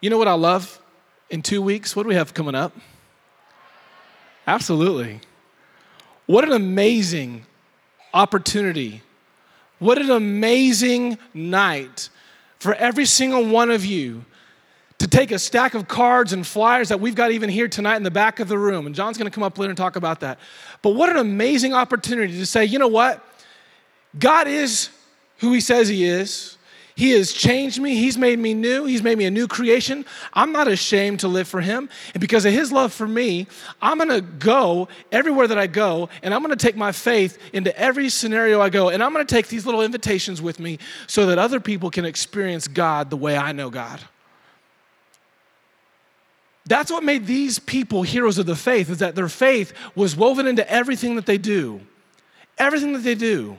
You 0.00 0.10
know 0.10 0.18
what 0.18 0.28
I 0.28 0.34
love? 0.34 0.80
In 1.28 1.42
two 1.42 1.60
weeks, 1.60 1.94
what 1.94 2.04
do 2.04 2.08
we 2.08 2.14
have 2.14 2.32
coming 2.32 2.54
up? 2.54 2.74
Absolutely. 4.46 5.20
What 6.26 6.44
an 6.44 6.52
amazing 6.52 7.44
opportunity. 8.14 9.02
What 9.78 9.98
an 9.98 10.10
amazing 10.10 11.18
night 11.34 12.08
for 12.58 12.74
every 12.74 13.04
single 13.04 13.44
one 13.44 13.70
of 13.70 13.84
you 13.84 14.24
to 14.98 15.06
take 15.06 15.30
a 15.30 15.38
stack 15.38 15.74
of 15.74 15.86
cards 15.86 16.32
and 16.32 16.46
flyers 16.46 16.88
that 16.88 17.00
we've 17.00 17.14
got 17.14 17.30
even 17.30 17.48
here 17.48 17.68
tonight 17.68 17.96
in 17.96 18.02
the 18.02 18.10
back 18.10 18.40
of 18.40 18.48
the 18.48 18.58
room. 18.58 18.86
And 18.86 18.94
John's 18.94 19.16
going 19.16 19.30
to 19.30 19.34
come 19.34 19.44
up 19.44 19.56
later 19.58 19.70
and 19.70 19.76
talk 19.76 19.96
about 19.96 20.20
that. 20.20 20.38
But 20.82 20.90
what 20.90 21.08
an 21.08 21.16
amazing 21.16 21.72
opportunity 21.72 22.34
to 22.34 22.46
say, 22.46 22.64
you 22.64 22.78
know 22.78 22.88
what? 22.88 23.24
God 24.18 24.48
is 24.48 24.90
who 25.38 25.52
he 25.52 25.60
says 25.60 25.88
he 25.88 26.04
is. 26.04 26.58
He 26.98 27.12
has 27.12 27.32
changed 27.32 27.80
me. 27.80 27.94
He's 27.94 28.18
made 28.18 28.40
me 28.40 28.54
new. 28.54 28.84
He's 28.84 29.04
made 29.04 29.18
me 29.18 29.26
a 29.26 29.30
new 29.30 29.46
creation. 29.46 30.04
I'm 30.34 30.50
not 30.50 30.66
ashamed 30.66 31.20
to 31.20 31.28
live 31.28 31.46
for 31.46 31.60
Him. 31.60 31.88
And 32.12 32.20
because 32.20 32.44
of 32.44 32.52
His 32.52 32.72
love 32.72 32.92
for 32.92 33.06
me, 33.06 33.46
I'm 33.80 33.98
going 33.98 34.08
to 34.08 34.20
go 34.20 34.88
everywhere 35.12 35.46
that 35.46 35.58
I 35.58 35.68
go, 35.68 36.08
and 36.24 36.34
I'm 36.34 36.42
going 36.42 36.50
to 36.50 36.66
take 36.66 36.74
my 36.74 36.90
faith 36.90 37.38
into 37.52 37.76
every 37.78 38.08
scenario 38.08 38.60
I 38.60 38.68
go. 38.68 38.88
And 38.88 39.00
I'm 39.00 39.12
going 39.12 39.24
to 39.24 39.32
take 39.32 39.46
these 39.46 39.64
little 39.64 39.82
invitations 39.82 40.42
with 40.42 40.58
me 40.58 40.80
so 41.06 41.26
that 41.26 41.38
other 41.38 41.60
people 41.60 41.88
can 41.88 42.04
experience 42.04 42.66
God 42.66 43.10
the 43.10 43.16
way 43.16 43.36
I 43.36 43.52
know 43.52 43.70
God. 43.70 44.00
That's 46.68 46.92
what 46.92 47.02
made 47.02 47.26
these 47.26 47.58
people 47.58 48.02
heroes 48.02 48.36
of 48.36 48.44
the 48.44 48.54
faith, 48.54 48.90
is 48.90 48.98
that 48.98 49.14
their 49.14 49.30
faith 49.30 49.72
was 49.94 50.14
woven 50.14 50.46
into 50.46 50.70
everything 50.70 51.16
that 51.16 51.24
they 51.24 51.38
do. 51.38 51.80
Everything 52.58 52.92
that 52.92 53.00
they 53.00 53.14
do. 53.14 53.56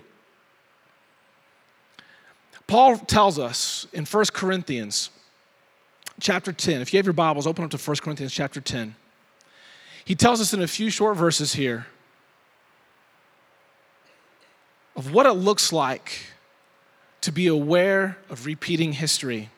Paul 2.68 2.98
tells 2.98 3.40
us 3.40 3.88
in 3.94 4.06
1 4.06 4.26
Corinthians 4.32 5.10
chapter 6.20 6.54
10, 6.54 6.82
if 6.82 6.94
you 6.94 6.98
have 6.98 7.06
your 7.06 7.14
Bibles, 7.14 7.48
open 7.48 7.66
up 7.66 7.72
to 7.72 7.78
1 7.78 7.98
Corinthians 7.98 8.32
chapter 8.32 8.62
10. 8.62 8.96
He 10.06 10.14
tells 10.14 10.40
us 10.40 10.54
in 10.54 10.62
a 10.62 10.68
few 10.68 10.92
short 10.92 11.18
verses 11.18 11.54
here 11.54 11.88
of 14.96 15.14
what 15.14 15.26
it 15.26 15.34
looks 15.34 15.74
like 15.74 16.28
to 17.22 17.32
be 17.32 17.48
aware 17.48 18.18
of 18.30 18.46
repeating 18.46 18.94
history. 18.94 19.50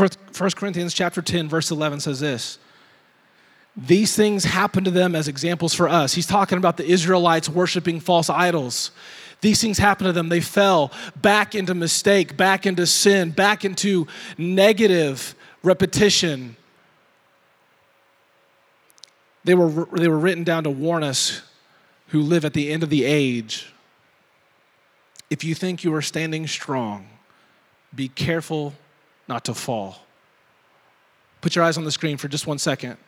1 0.00 0.50
Corinthians 0.52 0.94
chapter 0.94 1.20
10 1.20 1.48
verse 1.48 1.70
11 1.70 2.00
says 2.00 2.20
this. 2.20 2.58
These 3.76 4.16
things 4.16 4.44
happened 4.44 4.86
to 4.86 4.90
them 4.90 5.14
as 5.14 5.28
examples 5.28 5.74
for 5.74 5.88
us. 5.88 6.14
He's 6.14 6.26
talking 6.26 6.58
about 6.58 6.76
the 6.76 6.84
Israelites 6.84 7.48
worshiping 7.48 8.00
false 8.00 8.28
idols. 8.28 8.90
These 9.40 9.60
things 9.60 9.78
happened 9.78 10.06
to 10.06 10.12
them. 10.12 10.28
They 10.28 10.40
fell 10.40 10.92
back 11.16 11.54
into 11.54 11.74
mistake, 11.74 12.36
back 12.36 12.66
into 12.66 12.86
sin, 12.86 13.30
back 13.30 13.64
into 13.64 14.06
negative 14.36 15.34
repetition. 15.62 16.56
They 19.44 19.54
were, 19.54 19.86
they 19.92 20.08
were 20.08 20.18
written 20.18 20.44
down 20.44 20.64
to 20.64 20.70
warn 20.70 21.02
us 21.02 21.42
who 22.08 22.20
live 22.20 22.44
at 22.44 22.52
the 22.52 22.70
end 22.70 22.82
of 22.82 22.90
the 22.90 23.04
age. 23.04 23.72
If 25.30 25.44
you 25.44 25.54
think 25.54 25.84
you 25.84 25.94
are 25.94 26.02
standing 26.02 26.46
strong, 26.46 27.08
be 27.94 28.08
careful 28.08 28.74
not 29.30 29.44
to 29.46 29.54
fall. 29.54 30.04
Put 31.40 31.56
your 31.56 31.64
eyes 31.64 31.78
on 31.78 31.84
the 31.84 31.92
screen 31.92 32.18
for 32.18 32.28
just 32.28 32.46
one 32.46 32.58
second. 32.58 32.98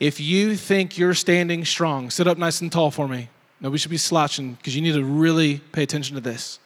If 0.00 0.20
you 0.20 0.56
think 0.56 0.96
you're 0.96 1.12
standing 1.12 1.64
strong, 1.66 2.08
sit 2.08 2.26
up 2.26 2.38
nice 2.38 2.62
and 2.62 2.72
tall 2.72 2.90
for 2.90 3.08
me. 3.08 3.28
No, 3.60 3.68
we 3.68 3.76
should 3.76 3.90
be 3.90 3.98
slouching 3.98 4.54
because 4.54 4.74
you 4.76 4.80
need 4.80 4.94
to 4.94 5.04
really 5.04 5.58
pay 5.72 5.82
attention 5.82 6.14
to 6.14 6.20
this. 6.20 6.60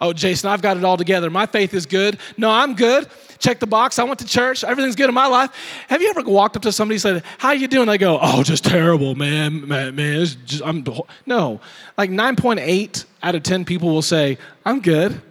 Oh, 0.00 0.12
Jason, 0.12 0.50
I've 0.50 0.60
got 0.60 0.76
it 0.76 0.84
all 0.84 0.96
together. 0.96 1.30
My 1.30 1.46
faith 1.46 1.72
is 1.72 1.86
good. 1.86 2.18
No, 2.36 2.50
I'm 2.50 2.74
good. 2.74 3.06
Check 3.38 3.60
the 3.60 3.68
box. 3.68 4.00
I 4.00 4.02
went 4.02 4.18
to 4.18 4.26
church. 4.26 4.64
Everything's 4.64 4.96
good 4.96 5.08
in 5.08 5.14
my 5.14 5.28
life. 5.28 5.50
Have 5.86 6.02
you 6.02 6.10
ever 6.10 6.22
walked 6.22 6.56
up 6.56 6.62
to 6.62 6.72
somebody 6.72 6.96
and 6.96 7.02
said, 7.02 7.22
"How 7.38 7.52
you 7.52 7.68
doing?" 7.68 7.86
They 7.86 7.98
go, 7.98 8.18
"Oh, 8.20 8.42
just 8.42 8.64
terrible, 8.64 9.14
man. 9.14 9.68
Man, 9.68 9.94
man 9.94 10.26
just, 10.44 10.62
I'm." 10.64 10.84
No, 11.24 11.60
like 11.96 12.10
9.8 12.10 13.04
out 13.22 13.36
of 13.36 13.44
10 13.44 13.64
people 13.64 13.90
will 13.90 14.02
say, 14.02 14.38
"I'm 14.66 14.80
good," 14.80 15.22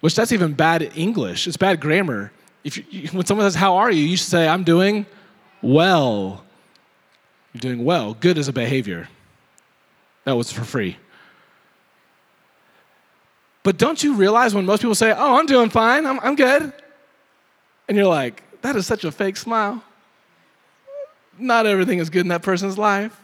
which 0.00 0.14
that's 0.14 0.32
even 0.32 0.52
bad 0.52 0.92
English. 0.96 1.46
It's 1.46 1.56
bad 1.56 1.80
grammar. 1.80 2.32
If 2.64 2.76
you, 2.92 3.08
when 3.12 3.26
someone 3.26 3.46
says, 3.46 3.54
"How 3.54 3.76
are 3.76 3.90
you?" 3.90 4.02
you 4.02 4.16
should 4.16 4.28
say, 4.28 4.48
"I'm 4.48 4.64
doing 4.64 5.06
well." 5.62 6.44
You're 7.52 7.60
doing 7.60 7.84
well. 7.84 8.14
Good 8.14 8.38
is 8.38 8.48
a 8.48 8.52
behavior. 8.52 9.08
That 10.24 10.36
was 10.36 10.52
for 10.52 10.64
free. 10.64 10.96
But 13.62 13.78
don't 13.78 14.02
you 14.02 14.14
realize 14.14 14.54
when 14.54 14.64
most 14.66 14.80
people 14.80 14.94
say, 14.94 15.12
Oh, 15.16 15.36
I'm 15.36 15.46
doing 15.46 15.70
fine, 15.70 16.06
I'm, 16.06 16.20
I'm 16.20 16.36
good? 16.36 16.72
And 17.88 17.96
you're 17.96 18.06
like, 18.06 18.42
That 18.62 18.76
is 18.76 18.86
such 18.86 19.04
a 19.04 19.12
fake 19.12 19.36
smile. 19.36 19.82
Not 21.38 21.66
everything 21.66 21.98
is 21.98 22.10
good 22.10 22.22
in 22.22 22.28
that 22.28 22.42
person's 22.42 22.78
life. 22.78 23.18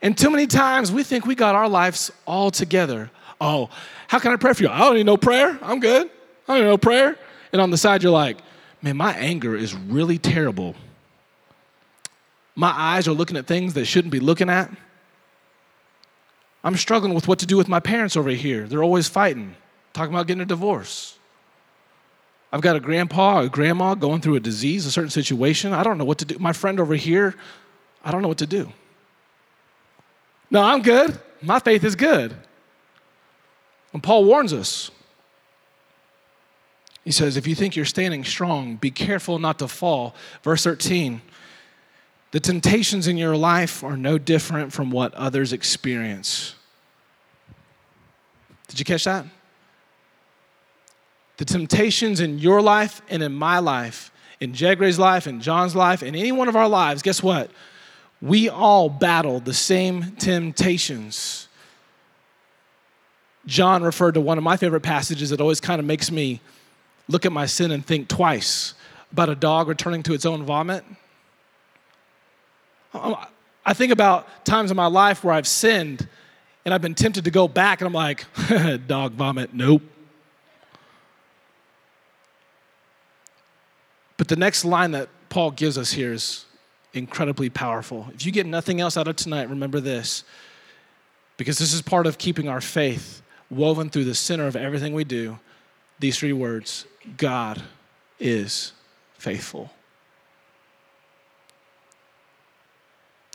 And 0.00 0.16
too 0.16 0.30
many 0.30 0.46
times 0.46 0.92
we 0.92 1.02
think 1.02 1.26
we 1.26 1.34
got 1.34 1.54
our 1.54 1.68
lives 1.68 2.12
all 2.26 2.50
together. 2.50 3.10
Oh, 3.40 3.70
how 4.08 4.18
can 4.18 4.32
I 4.32 4.36
pray 4.36 4.52
for 4.52 4.62
you? 4.62 4.68
I 4.68 4.78
don't 4.80 4.94
need 4.94 5.06
no 5.06 5.16
prayer. 5.16 5.58
I'm 5.62 5.80
good. 5.80 6.10
I 6.46 6.54
don't 6.54 6.64
need 6.64 6.70
no 6.70 6.78
prayer. 6.78 7.16
And 7.52 7.62
on 7.62 7.70
the 7.70 7.76
side, 7.76 8.02
you're 8.02 8.12
like, 8.12 8.38
man, 8.82 8.96
my 8.96 9.14
anger 9.14 9.56
is 9.56 9.74
really 9.74 10.18
terrible. 10.18 10.74
My 12.54 12.70
eyes 12.70 13.06
are 13.06 13.12
looking 13.12 13.36
at 13.36 13.46
things 13.46 13.74
they 13.74 13.84
shouldn't 13.84 14.10
be 14.12 14.20
looking 14.20 14.50
at. 14.50 14.70
I'm 16.64 16.76
struggling 16.76 17.14
with 17.14 17.28
what 17.28 17.38
to 17.38 17.46
do 17.46 17.56
with 17.56 17.68
my 17.68 17.80
parents 17.80 18.16
over 18.16 18.30
here. 18.30 18.66
They're 18.66 18.82
always 18.82 19.08
fighting, 19.08 19.54
talking 19.92 20.12
about 20.12 20.26
getting 20.26 20.42
a 20.42 20.46
divorce. 20.46 21.16
I've 22.52 22.62
got 22.62 22.76
a 22.76 22.80
grandpa, 22.80 23.42
a 23.42 23.48
grandma 23.48 23.94
going 23.94 24.20
through 24.20 24.36
a 24.36 24.40
disease, 24.40 24.86
a 24.86 24.90
certain 24.90 25.10
situation. 25.10 25.72
I 25.72 25.82
don't 25.82 25.98
know 25.98 26.04
what 26.04 26.18
to 26.18 26.24
do. 26.24 26.38
My 26.38 26.52
friend 26.52 26.80
over 26.80 26.94
here, 26.94 27.34
I 28.04 28.10
don't 28.10 28.22
know 28.22 28.28
what 28.28 28.38
to 28.38 28.46
do. 28.46 28.72
No, 30.50 30.62
I'm 30.62 30.82
good. 30.82 31.20
My 31.42 31.60
faith 31.60 31.84
is 31.84 31.94
good. 31.94 32.34
And 33.92 34.02
Paul 34.02 34.24
warns 34.24 34.52
us. 34.52 34.90
He 37.04 37.12
says, 37.12 37.36
if 37.36 37.46
you 37.46 37.54
think 37.54 37.74
you're 37.74 37.84
standing 37.84 38.22
strong, 38.22 38.76
be 38.76 38.90
careful 38.90 39.38
not 39.38 39.58
to 39.60 39.68
fall. 39.68 40.14
Verse 40.42 40.64
13 40.64 41.22
the 42.30 42.40
temptations 42.40 43.06
in 43.06 43.16
your 43.16 43.36
life 43.36 43.82
are 43.82 43.96
no 43.96 44.18
different 44.18 44.72
from 44.72 44.90
what 44.90 45.14
others 45.14 45.52
experience. 45.52 46.54
Did 48.68 48.78
you 48.78 48.84
catch 48.84 49.04
that? 49.04 49.24
The 51.38 51.46
temptations 51.46 52.20
in 52.20 52.38
your 52.38 52.60
life 52.60 53.00
and 53.08 53.22
in 53.22 53.32
my 53.32 53.60
life, 53.60 54.12
in 54.40 54.52
Jay 54.52 54.74
Gray's 54.74 54.98
life, 54.98 55.26
in 55.26 55.40
John's 55.40 55.74
life, 55.74 56.02
in 56.02 56.14
any 56.14 56.32
one 56.32 56.48
of 56.48 56.56
our 56.56 56.68
lives, 56.68 57.00
guess 57.00 57.22
what? 57.22 57.50
We 58.20 58.48
all 58.48 58.90
battle 58.90 59.40
the 59.40 59.54
same 59.54 60.12
temptations. 60.16 61.47
John 63.48 63.82
referred 63.82 64.12
to 64.12 64.20
one 64.20 64.36
of 64.36 64.44
my 64.44 64.58
favorite 64.58 64.82
passages 64.82 65.30
that 65.30 65.40
always 65.40 65.58
kind 65.58 65.80
of 65.80 65.86
makes 65.86 66.10
me 66.10 66.42
look 67.08 67.24
at 67.24 67.32
my 67.32 67.46
sin 67.46 67.70
and 67.70 67.84
think 67.84 68.06
twice 68.06 68.74
about 69.10 69.30
a 69.30 69.34
dog 69.34 69.68
returning 69.68 70.02
to 70.02 70.12
its 70.12 70.26
own 70.26 70.44
vomit. 70.44 70.84
I 72.92 73.72
think 73.72 73.90
about 73.90 74.44
times 74.44 74.70
in 74.70 74.76
my 74.76 74.86
life 74.86 75.24
where 75.24 75.32
I've 75.32 75.46
sinned 75.46 76.06
and 76.66 76.74
I've 76.74 76.82
been 76.82 76.94
tempted 76.94 77.24
to 77.24 77.30
go 77.30 77.48
back, 77.48 77.80
and 77.80 77.86
I'm 77.86 77.94
like, 77.94 78.26
dog 78.86 79.12
vomit, 79.12 79.54
nope. 79.54 79.80
But 84.18 84.28
the 84.28 84.36
next 84.36 84.66
line 84.66 84.90
that 84.90 85.08
Paul 85.30 85.52
gives 85.52 85.78
us 85.78 85.92
here 85.92 86.12
is 86.12 86.44
incredibly 86.92 87.48
powerful. 87.48 88.08
If 88.14 88.26
you 88.26 88.32
get 88.32 88.44
nothing 88.44 88.82
else 88.82 88.98
out 88.98 89.08
of 89.08 89.16
tonight, 89.16 89.48
remember 89.48 89.80
this, 89.80 90.24
because 91.38 91.56
this 91.56 91.72
is 91.72 91.80
part 91.80 92.06
of 92.06 92.18
keeping 92.18 92.50
our 92.50 92.60
faith 92.60 93.22
woven 93.50 93.90
through 93.90 94.04
the 94.04 94.14
center 94.14 94.46
of 94.46 94.56
everything 94.56 94.92
we 94.92 95.04
do. 95.04 95.38
These 95.98 96.18
three 96.18 96.32
words 96.32 96.86
God 97.16 97.62
is 98.18 98.72
faithful. 99.14 99.70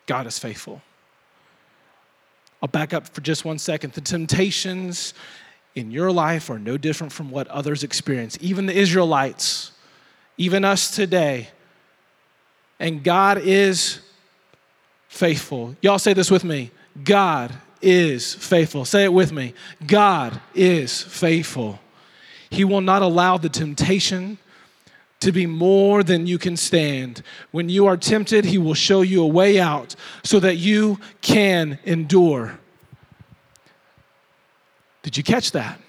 God 0.05 0.27
is 0.27 0.37
faithful. 0.37 0.81
I'll 2.61 2.67
back 2.67 2.93
up 2.93 3.07
for 3.07 3.21
just 3.21 3.45
one 3.45 3.57
second. 3.57 3.93
The 3.93 4.01
temptations 4.01 5.13
in 5.75 5.91
your 5.91 6.11
life 6.11 6.49
are 6.49 6.59
no 6.59 6.77
different 6.77 7.11
from 7.11 7.29
what 7.29 7.47
others 7.47 7.83
experience, 7.83 8.37
even 8.41 8.65
the 8.67 8.77
Israelites, 8.77 9.71
even 10.37 10.63
us 10.63 10.95
today. 10.95 11.49
And 12.79 13.03
God 13.03 13.37
is 13.37 13.99
faithful. 15.07 15.75
Y'all 15.81 15.99
say 15.99 16.13
this 16.13 16.31
with 16.31 16.43
me 16.43 16.71
God 17.03 17.53
is 17.83 18.33
faithful. 18.33 18.85
Say 18.85 19.03
it 19.03 19.13
with 19.13 19.31
me 19.31 19.53
God 19.85 20.39
is 20.55 21.01
faithful. 21.01 21.79
He 22.49 22.63
will 22.63 22.81
not 22.81 23.01
allow 23.01 23.37
the 23.37 23.49
temptation 23.49 24.37
to 25.19 25.31
be 25.31 25.45
more 25.45 26.03
than 26.03 26.27
you 26.27 26.37
can 26.37 26.57
stand. 26.57 27.23
When 27.51 27.69
you 27.69 27.87
are 27.87 27.97
tempted, 27.97 28.45
He 28.45 28.57
will 28.57 28.73
show 28.73 29.01
you 29.01 29.23
a 29.23 29.27
way 29.27 29.59
out 29.59 29.95
so 30.23 30.39
that 30.39 30.57
you 30.57 30.99
can 31.21 31.79
endure. 31.85 32.59
Did 35.01 35.17
you 35.17 35.23
catch 35.23 35.51
that? 35.51 35.79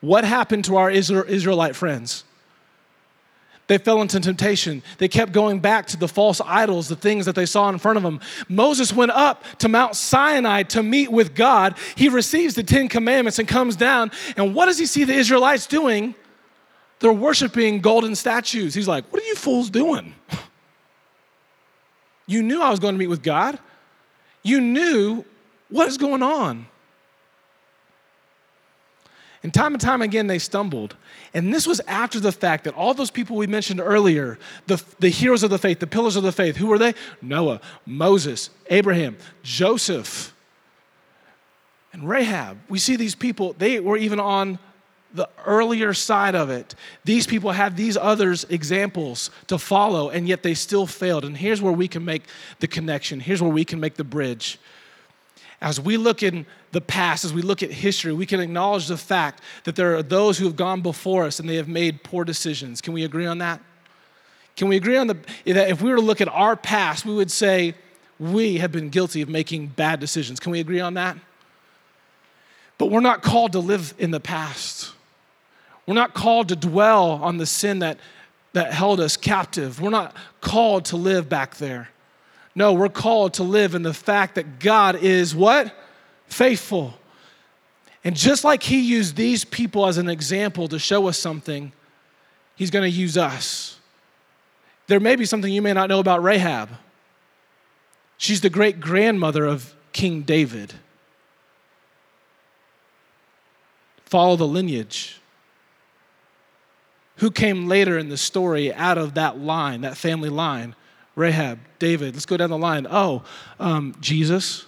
What 0.00 0.24
happened 0.24 0.64
to 0.66 0.76
our 0.76 0.90
Israelite 0.90 1.76
friends? 1.76 2.24
They 3.70 3.78
fell 3.78 4.02
into 4.02 4.18
temptation. 4.18 4.82
They 4.98 5.06
kept 5.06 5.30
going 5.30 5.60
back 5.60 5.86
to 5.86 5.96
the 5.96 6.08
false 6.08 6.40
idols, 6.44 6.88
the 6.88 6.96
things 6.96 7.24
that 7.26 7.36
they 7.36 7.46
saw 7.46 7.68
in 7.68 7.78
front 7.78 7.98
of 7.98 8.02
them. 8.02 8.18
Moses 8.48 8.92
went 8.92 9.12
up 9.12 9.44
to 9.58 9.68
Mount 9.68 9.94
Sinai 9.94 10.64
to 10.64 10.82
meet 10.82 11.12
with 11.12 11.36
God. 11.36 11.78
He 11.94 12.08
receives 12.08 12.56
the 12.56 12.64
Ten 12.64 12.88
Commandments 12.88 13.38
and 13.38 13.46
comes 13.46 13.76
down. 13.76 14.10
And 14.36 14.56
what 14.56 14.66
does 14.66 14.76
he 14.76 14.86
see 14.86 15.04
the 15.04 15.12
Israelites 15.12 15.68
doing? 15.68 16.16
They're 16.98 17.12
worshiping 17.12 17.78
golden 17.80 18.16
statues. 18.16 18.74
He's 18.74 18.88
like, 18.88 19.04
What 19.12 19.22
are 19.22 19.26
you 19.26 19.36
fools 19.36 19.70
doing? 19.70 20.16
You 22.26 22.44
knew 22.44 22.62
I 22.62 22.70
was 22.70 22.78
going 22.78 22.94
to 22.94 22.98
meet 22.98 23.08
with 23.08 23.24
God. 23.24 23.58
You 24.44 24.60
knew 24.60 25.24
what 25.68 25.88
is 25.88 25.98
going 25.98 26.22
on. 26.22 26.66
And 29.42 29.54
time 29.54 29.72
and 29.72 29.80
time 29.80 30.02
again, 30.02 30.26
they 30.26 30.38
stumbled. 30.38 30.96
And 31.32 31.52
this 31.54 31.66
was 31.66 31.80
after 31.86 32.20
the 32.20 32.32
fact 32.32 32.64
that 32.64 32.74
all 32.74 32.92
those 32.92 33.10
people 33.10 33.36
we 33.36 33.46
mentioned 33.46 33.80
earlier, 33.80 34.38
the, 34.66 34.82
the 34.98 35.08
heroes 35.08 35.42
of 35.42 35.50
the 35.50 35.58
faith, 35.58 35.78
the 35.78 35.86
pillars 35.86 36.16
of 36.16 36.22
the 36.22 36.32
faith, 36.32 36.56
who 36.56 36.66
were 36.66 36.78
they? 36.78 36.94
Noah, 37.22 37.60
Moses, 37.86 38.50
Abraham, 38.68 39.16
Joseph, 39.42 40.34
and 41.92 42.08
Rahab. 42.08 42.58
We 42.68 42.78
see 42.78 42.96
these 42.96 43.14
people, 43.14 43.54
they 43.58 43.80
were 43.80 43.96
even 43.96 44.20
on 44.20 44.58
the 45.12 45.28
earlier 45.44 45.92
side 45.92 46.34
of 46.34 46.50
it. 46.50 46.74
These 47.04 47.26
people 47.26 47.50
had 47.50 47.76
these 47.76 47.96
others 47.96 48.44
examples 48.48 49.30
to 49.48 49.58
follow, 49.58 50.10
and 50.10 50.28
yet 50.28 50.42
they 50.42 50.54
still 50.54 50.86
failed. 50.86 51.24
And 51.24 51.36
here's 51.36 51.60
where 51.60 51.72
we 51.72 51.88
can 51.88 52.04
make 52.04 52.22
the 52.60 52.68
connection. 52.68 53.20
Here's 53.20 53.42
where 53.42 53.50
we 53.50 53.64
can 53.64 53.80
make 53.80 53.94
the 53.94 54.04
bridge. 54.04 54.58
As 55.60 55.78
we 55.78 55.96
look 55.96 56.22
in 56.22 56.46
the 56.72 56.80
past, 56.80 57.24
as 57.24 57.34
we 57.34 57.42
look 57.42 57.62
at 57.62 57.70
history, 57.70 58.12
we 58.12 58.24
can 58.24 58.40
acknowledge 58.40 58.86
the 58.86 58.96
fact 58.96 59.42
that 59.64 59.76
there 59.76 59.94
are 59.96 60.02
those 60.02 60.38
who 60.38 60.46
have 60.46 60.56
gone 60.56 60.80
before 60.80 61.24
us 61.24 61.38
and 61.38 61.48
they 61.48 61.56
have 61.56 61.68
made 61.68 62.02
poor 62.02 62.24
decisions. 62.24 62.80
Can 62.80 62.94
we 62.94 63.04
agree 63.04 63.26
on 63.26 63.38
that? 63.38 63.60
Can 64.56 64.68
we 64.68 64.76
agree 64.76 64.96
on 64.96 65.06
the, 65.06 65.16
that 65.46 65.68
if 65.70 65.82
we 65.82 65.90
were 65.90 65.96
to 65.96 66.02
look 66.02 66.20
at 66.20 66.28
our 66.28 66.56
past, 66.56 67.04
we 67.04 67.14
would 67.14 67.30
say 67.30 67.74
we 68.18 68.58
have 68.58 68.72
been 68.72 68.88
guilty 68.88 69.20
of 69.20 69.28
making 69.28 69.68
bad 69.68 70.00
decisions? 70.00 70.40
Can 70.40 70.52
we 70.52 70.60
agree 70.60 70.80
on 70.80 70.94
that? 70.94 71.16
But 72.78 72.86
we're 72.86 73.00
not 73.00 73.22
called 73.22 73.52
to 73.52 73.58
live 73.58 73.92
in 73.98 74.10
the 74.10 74.20
past. 74.20 74.92
We're 75.86 75.94
not 75.94 76.14
called 76.14 76.48
to 76.48 76.56
dwell 76.56 77.10
on 77.10 77.36
the 77.36 77.46
sin 77.46 77.80
that, 77.80 77.98
that 78.54 78.72
held 78.72 79.00
us 79.00 79.16
captive. 79.16 79.80
We're 79.80 79.90
not 79.90 80.14
called 80.40 80.86
to 80.86 80.96
live 80.96 81.28
back 81.28 81.56
there. 81.56 81.90
No, 82.54 82.72
we're 82.72 82.88
called 82.88 83.34
to 83.34 83.42
live 83.42 83.74
in 83.74 83.82
the 83.82 83.94
fact 83.94 84.34
that 84.34 84.58
God 84.58 84.96
is 84.96 85.34
what? 85.34 85.72
Faithful. 86.26 86.94
And 88.02 88.16
just 88.16 88.44
like 88.44 88.62
He 88.62 88.80
used 88.80 89.16
these 89.16 89.44
people 89.44 89.86
as 89.86 89.98
an 89.98 90.08
example 90.08 90.68
to 90.68 90.78
show 90.78 91.06
us 91.06 91.18
something, 91.18 91.72
He's 92.56 92.70
going 92.70 92.90
to 92.90 92.96
use 92.96 93.16
us. 93.16 93.78
There 94.86 95.00
may 95.00 95.16
be 95.16 95.24
something 95.24 95.52
you 95.52 95.62
may 95.62 95.72
not 95.72 95.88
know 95.88 96.00
about 96.00 96.22
Rahab. 96.22 96.68
She's 98.16 98.40
the 98.40 98.50
great 98.50 98.80
grandmother 98.80 99.44
of 99.44 99.74
King 99.92 100.22
David. 100.22 100.74
Follow 104.04 104.34
the 104.34 104.46
lineage. 104.46 105.20
Who 107.18 107.30
came 107.30 107.68
later 107.68 107.96
in 107.96 108.08
the 108.08 108.16
story 108.16 108.74
out 108.74 108.98
of 108.98 109.14
that 109.14 109.38
line, 109.38 109.82
that 109.82 109.96
family 109.96 110.28
line? 110.28 110.74
Rahab, 111.16 111.58
David. 111.78 112.14
Let's 112.14 112.26
go 112.26 112.36
down 112.36 112.50
the 112.50 112.58
line. 112.58 112.86
Oh, 112.90 113.22
um, 113.58 113.94
Jesus. 114.00 114.66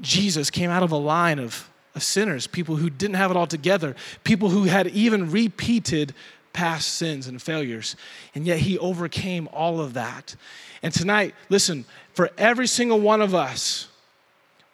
Jesus 0.00 0.50
came 0.50 0.70
out 0.70 0.82
of 0.82 0.92
a 0.92 0.96
line 0.96 1.38
of, 1.38 1.68
of 1.94 2.02
sinners, 2.02 2.46
people 2.46 2.76
who 2.76 2.88
didn't 2.88 3.16
have 3.16 3.30
it 3.30 3.36
all 3.36 3.46
together, 3.46 3.94
people 4.24 4.48
who 4.48 4.64
had 4.64 4.86
even 4.88 5.30
repeated 5.30 6.14
past 6.52 6.94
sins 6.94 7.26
and 7.26 7.40
failures. 7.40 7.96
And 8.34 8.46
yet 8.46 8.58
he 8.58 8.78
overcame 8.78 9.48
all 9.52 9.80
of 9.80 9.94
that. 9.94 10.34
And 10.82 10.92
tonight, 10.92 11.34
listen, 11.48 11.84
for 12.14 12.30
every 12.38 12.66
single 12.66 13.00
one 13.00 13.20
of 13.20 13.34
us, 13.34 13.88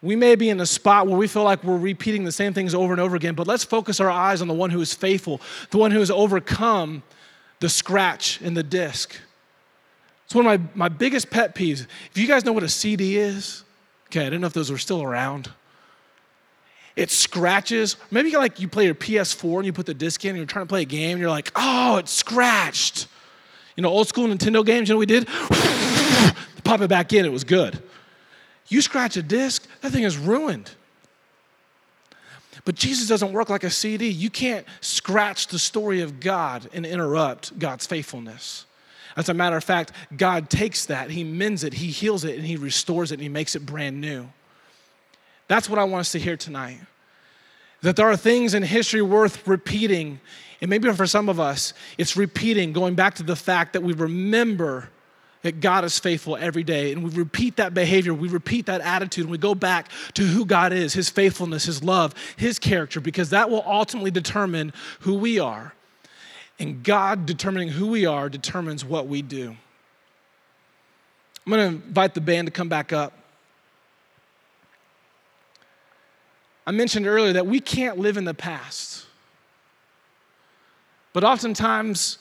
we 0.01 0.15
may 0.15 0.35
be 0.35 0.49
in 0.49 0.59
a 0.61 0.65
spot 0.65 1.07
where 1.07 1.17
we 1.17 1.27
feel 1.27 1.43
like 1.43 1.63
we're 1.63 1.77
repeating 1.77 2.23
the 2.23 2.31
same 2.31 2.53
things 2.53 2.75
over 2.75 2.93
and 2.93 3.01
over 3.01 3.15
again, 3.15 3.33
but 3.33 3.47
let's 3.47 3.63
focus 3.63 3.99
our 3.99 4.09
eyes 4.09 4.41
on 4.41 4.47
the 4.47 4.53
one 4.53 4.69
who 4.69 4.79
is 4.79 4.93
faithful, 4.93 5.41
the 5.71 5.77
one 5.77 5.91
who 5.91 5.99
has 5.99 6.11
overcome 6.11 7.03
the 7.59 7.69
scratch 7.69 8.41
in 8.41 8.53
the 8.53 8.63
disc. 8.63 9.15
It's 10.25 10.35
one 10.35 10.45
of 10.45 10.61
my, 10.61 10.69
my 10.75 10.89
biggest 10.89 11.29
pet 11.29 11.55
peeves. 11.55 11.87
If 12.11 12.17
you 12.17 12.27
guys 12.27 12.43
know 12.43 12.53
what 12.53 12.63
a 12.63 12.69
CD 12.69 13.17
is, 13.17 13.63
okay, 14.07 14.21
I 14.21 14.25
didn't 14.25 14.41
know 14.41 14.47
if 14.47 14.53
those 14.53 14.71
were 14.71 14.77
still 14.77 15.01
around. 15.01 15.49
It 16.97 17.11
scratches. 17.11 17.95
Maybe 18.11 18.31
like 18.31 18.59
you 18.59 18.67
play 18.67 18.85
your 18.85 18.95
PS4 18.95 19.57
and 19.57 19.65
you 19.65 19.73
put 19.73 19.85
the 19.85 19.93
disc 19.93 20.25
in 20.25 20.29
and 20.29 20.37
you're 20.37 20.47
trying 20.47 20.65
to 20.65 20.69
play 20.69 20.81
a 20.81 20.85
game 20.85 21.11
and 21.11 21.19
you're 21.19 21.29
like, 21.29 21.51
oh, 21.55 21.97
it 21.97 22.09
scratched. 22.09 23.07
You 23.75 23.83
know, 23.83 23.89
old 23.89 24.07
school 24.07 24.27
Nintendo 24.27 24.65
games, 24.65 24.89
you 24.89 24.95
know 24.95 24.97
what 24.97 25.07
we 25.07 25.19
did? 25.19 25.27
Pop 26.63 26.81
it 26.81 26.89
back 26.89 27.13
in, 27.13 27.23
it 27.23 27.31
was 27.31 27.43
good. 27.43 27.81
You 28.67 28.81
scratch 28.81 29.15
a 29.15 29.21
disc, 29.21 29.65
that 29.81 29.91
thing 29.91 30.03
is 30.03 30.17
ruined. 30.17 30.71
But 32.65 32.75
Jesus 32.75 33.07
doesn't 33.07 33.33
work 33.33 33.49
like 33.49 33.63
a 33.63 33.69
CD. 33.69 34.07
You 34.07 34.29
can't 34.29 34.65
scratch 34.81 35.47
the 35.47 35.59
story 35.59 36.01
of 36.01 36.19
God 36.19 36.69
and 36.73 36.85
interrupt 36.85 37.57
God's 37.57 37.85
faithfulness. 37.85 38.65
As 39.15 39.29
a 39.29 39.33
matter 39.33 39.57
of 39.57 39.63
fact, 39.63 39.91
God 40.15 40.49
takes 40.49 40.85
that, 40.85 41.09
He 41.09 41.23
mends 41.23 41.63
it, 41.63 41.73
He 41.73 41.87
heals 41.87 42.23
it, 42.23 42.35
and 42.35 42.45
He 42.45 42.55
restores 42.55 43.11
it, 43.11 43.15
and 43.15 43.23
He 43.23 43.29
makes 43.29 43.55
it 43.55 43.65
brand 43.65 43.99
new. 43.99 44.29
That's 45.47 45.69
what 45.69 45.79
I 45.79 45.85
want 45.85 46.01
us 46.01 46.11
to 46.11 46.19
hear 46.19 46.37
tonight. 46.37 46.79
That 47.81 47.95
there 47.95 48.09
are 48.09 48.17
things 48.17 48.53
in 48.53 48.63
history 48.63 49.01
worth 49.01 49.47
repeating. 49.47 50.19
And 50.61 50.69
maybe 50.69 50.91
for 50.93 51.07
some 51.07 51.29
of 51.29 51.39
us, 51.39 51.73
it's 51.97 52.17
repeating, 52.17 52.73
going 52.73 52.95
back 52.95 53.15
to 53.15 53.23
the 53.23 53.35
fact 53.35 53.73
that 53.73 53.81
we 53.81 53.93
remember 53.93 54.89
that 55.47 55.61
God 55.61 55.85
is 55.85 55.97
faithful 55.97 56.35
every 56.35 56.63
day. 56.63 56.91
And 56.91 57.05
we 57.05 57.09
repeat 57.11 57.55
that 57.55 57.73
behavior, 57.73 58.13
we 58.13 58.27
repeat 58.27 58.65
that 58.65 58.81
attitude, 58.81 59.23
and 59.23 59.31
we 59.31 59.37
go 59.37 59.55
back 59.55 59.89
to 60.15 60.23
who 60.23 60.45
God 60.45 60.73
is, 60.73 60.93
His 60.93 61.09
faithfulness, 61.09 61.63
His 61.63 61.81
love, 61.81 62.13
His 62.35 62.59
character, 62.59 62.99
because 62.99 63.29
that 63.29 63.49
will 63.49 63.63
ultimately 63.65 64.11
determine 64.11 64.73
who 64.99 65.13
we 65.13 65.39
are. 65.39 65.73
And 66.59 66.83
God 66.83 67.25
determining 67.25 67.69
who 67.69 67.87
we 67.87 68.05
are 68.05 68.27
determines 68.27 68.83
what 68.83 69.07
we 69.07 69.21
do. 69.21 69.55
I'm 71.45 71.53
going 71.53 71.79
to 71.79 71.85
invite 71.87 72.13
the 72.13 72.19
band 72.19 72.47
to 72.47 72.51
come 72.51 72.67
back 72.67 72.91
up. 72.91 73.13
I 76.65 76.71
mentioned 76.71 77.07
earlier 77.07 77.31
that 77.31 77.47
we 77.47 77.61
can't 77.61 77.97
live 77.97 78.17
in 78.17 78.25
the 78.25 78.33
past. 78.33 79.05
But 81.13 81.23
oftentimes, 81.23 82.17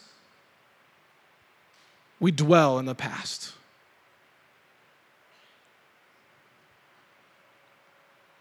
we 2.21 2.31
dwell 2.31 2.79
in 2.79 2.87
the 2.87 2.95
past. 2.95 3.53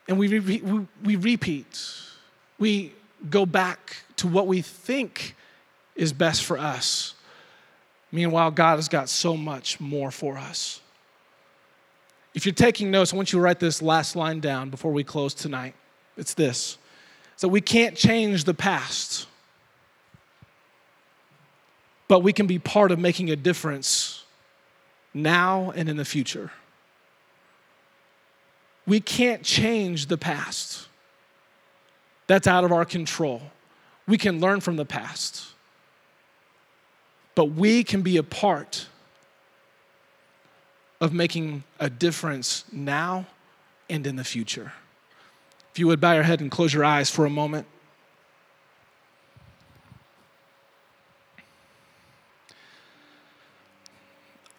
And 0.07 0.19
we, 0.19 0.27
re- 0.39 0.61
we, 0.61 0.87
we 1.03 1.15
repeat. 1.15 1.81
We 2.59 2.93
go 3.29 3.45
back 3.45 3.97
to 4.17 4.27
what 4.27 4.47
we 4.47 4.61
think 4.61 5.35
is 5.95 6.13
best 6.13 6.43
for 6.43 6.57
us. 6.57 7.15
Meanwhile, 8.11 8.51
God 8.51 8.75
has 8.77 8.87
got 8.87 9.09
so 9.09 9.35
much 9.35 9.79
more 9.79 10.11
for 10.11 10.37
us. 10.37 10.79
If 12.33 12.45
you're 12.45 12.53
taking 12.53 12.91
notes, 12.91 13.13
I 13.13 13.15
want 13.15 13.33
you 13.33 13.39
to 13.39 13.43
write 13.43 13.59
this 13.59 13.81
last 13.81 14.15
line 14.15 14.39
down 14.39 14.69
before 14.69 14.91
we 14.91 15.03
close 15.03 15.33
tonight. 15.33 15.73
It's 16.17 16.33
this 16.33 16.77
so 17.37 17.47
we 17.47 17.61
can't 17.61 17.95
change 17.95 18.45
the 18.45 18.53
past 18.53 19.27
but 22.07 22.19
we 22.19 22.33
can 22.33 22.47
be 22.47 22.59
part 22.59 22.91
of 22.91 22.99
making 22.99 23.29
a 23.29 23.35
difference 23.35 24.23
now 25.13 25.71
and 25.75 25.89
in 25.89 25.97
the 25.97 26.05
future. 26.05 26.51
We 28.85 28.99
can't 28.99 29.43
change 29.43 30.07
the 30.07 30.17
past. 30.17 30.87
That's 32.27 32.47
out 32.47 32.63
of 32.63 32.71
our 32.71 32.85
control. 32.85 33.41
We 34.07 34.17
can 34.17 34.39
learn 34.39 34.59
from 34.59 34.75
the 34.75 34.85
past. 34.85 35.43
But 37.33 37.45
we 37.45 37.83
can 37.83 38.01
be 38.01 38.17
a 38.17 38.23
part 38.23 38.87
of 41.01 41.13
making 41.13 41.63
a 41.79 41.89
difference 41.89 42.63
now 42.71 43.25
and 43.89 44.05
in 44.07 44.15
the 44.15 44.23
future. 44.23 44.73
If 45.71 45.79
you 45.79 45.87
would 45.87 45.99
bow 45.99 46.13
your 46.13 46.23
head 46.23 46.39
and 46.39 46.49
close 46.49 46.73
your 46.73 46.85
eyes 46.85 47.09
for 47.09 47.25
a 47.25 47.29
moment. 47.29 47.67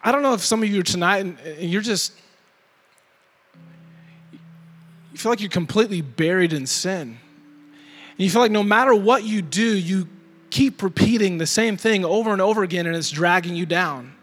I 0.07 0.11
don't 0.13 0.21
know 0.21 0.33
if 0.33 0.39
some 0.39 0.63
of 0.63 0.69
you 0.69 0.79
are 0.79 0.83
tonight 0.83 1.25
and 1.25 1.37
you're 1.59 1.81
just, 1.81 2.13
you 4.31 5.17
feel 5.17 5.33
like 5.33 5.41
you're 5.41 5.49
completely 5.49 5.99
buried 5.99 6.53
in 6.53 6.65
sin. 6.65 7.17
And 8.11 8.17
you 8.17 8.29
feel 8.29 8.39
like 8.39 8.51
no 8.51 8.63
matter 8.63 8.95
what 8.95 9.25
you 9.25 9.41
do, 9.41 9.65
you 9.77 10.07
keep 10.49 10.81
repeating 10.81 11.39
the 11.39 11.45
same 11.45 11.75
thing 11.75 12.05
over 12.05 12.31
and 12.31 12.41
over 12.41 12.63
again 12.63 12.87
and 12.87 12.95
it's 12.95 13.11
dragging 13.11 13.53
you 13.57 13.65
down. 13.65 14.13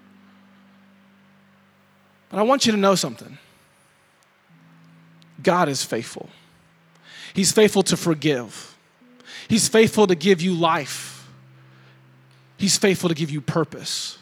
But 2.31 2.39
I 2.39 2.45
want 2.45 2.65
you 2.65 2.73
to 2.73 2.79
know 2.79 2.95
something 2.95 3.37
God 5.43 5.69
is 5.69 5.85
faithful, 5.85 6.31
He's 7.35 7.53
faithful 7.53 7.83
to 7.83 7.97
forgive, 7.99 8.75
He's 9.49 9.69
faithful 9.69 10.07
to 10.07 10.15
give 10.15 10.41
you 10.41 10.55
life, 10.55 11.29
He's 12.57 12.79
faithful 12.79 13.11
to 13.11 13.15
give 13.15 13.31
you 13.31 13.43
purpose. 13.43 14.17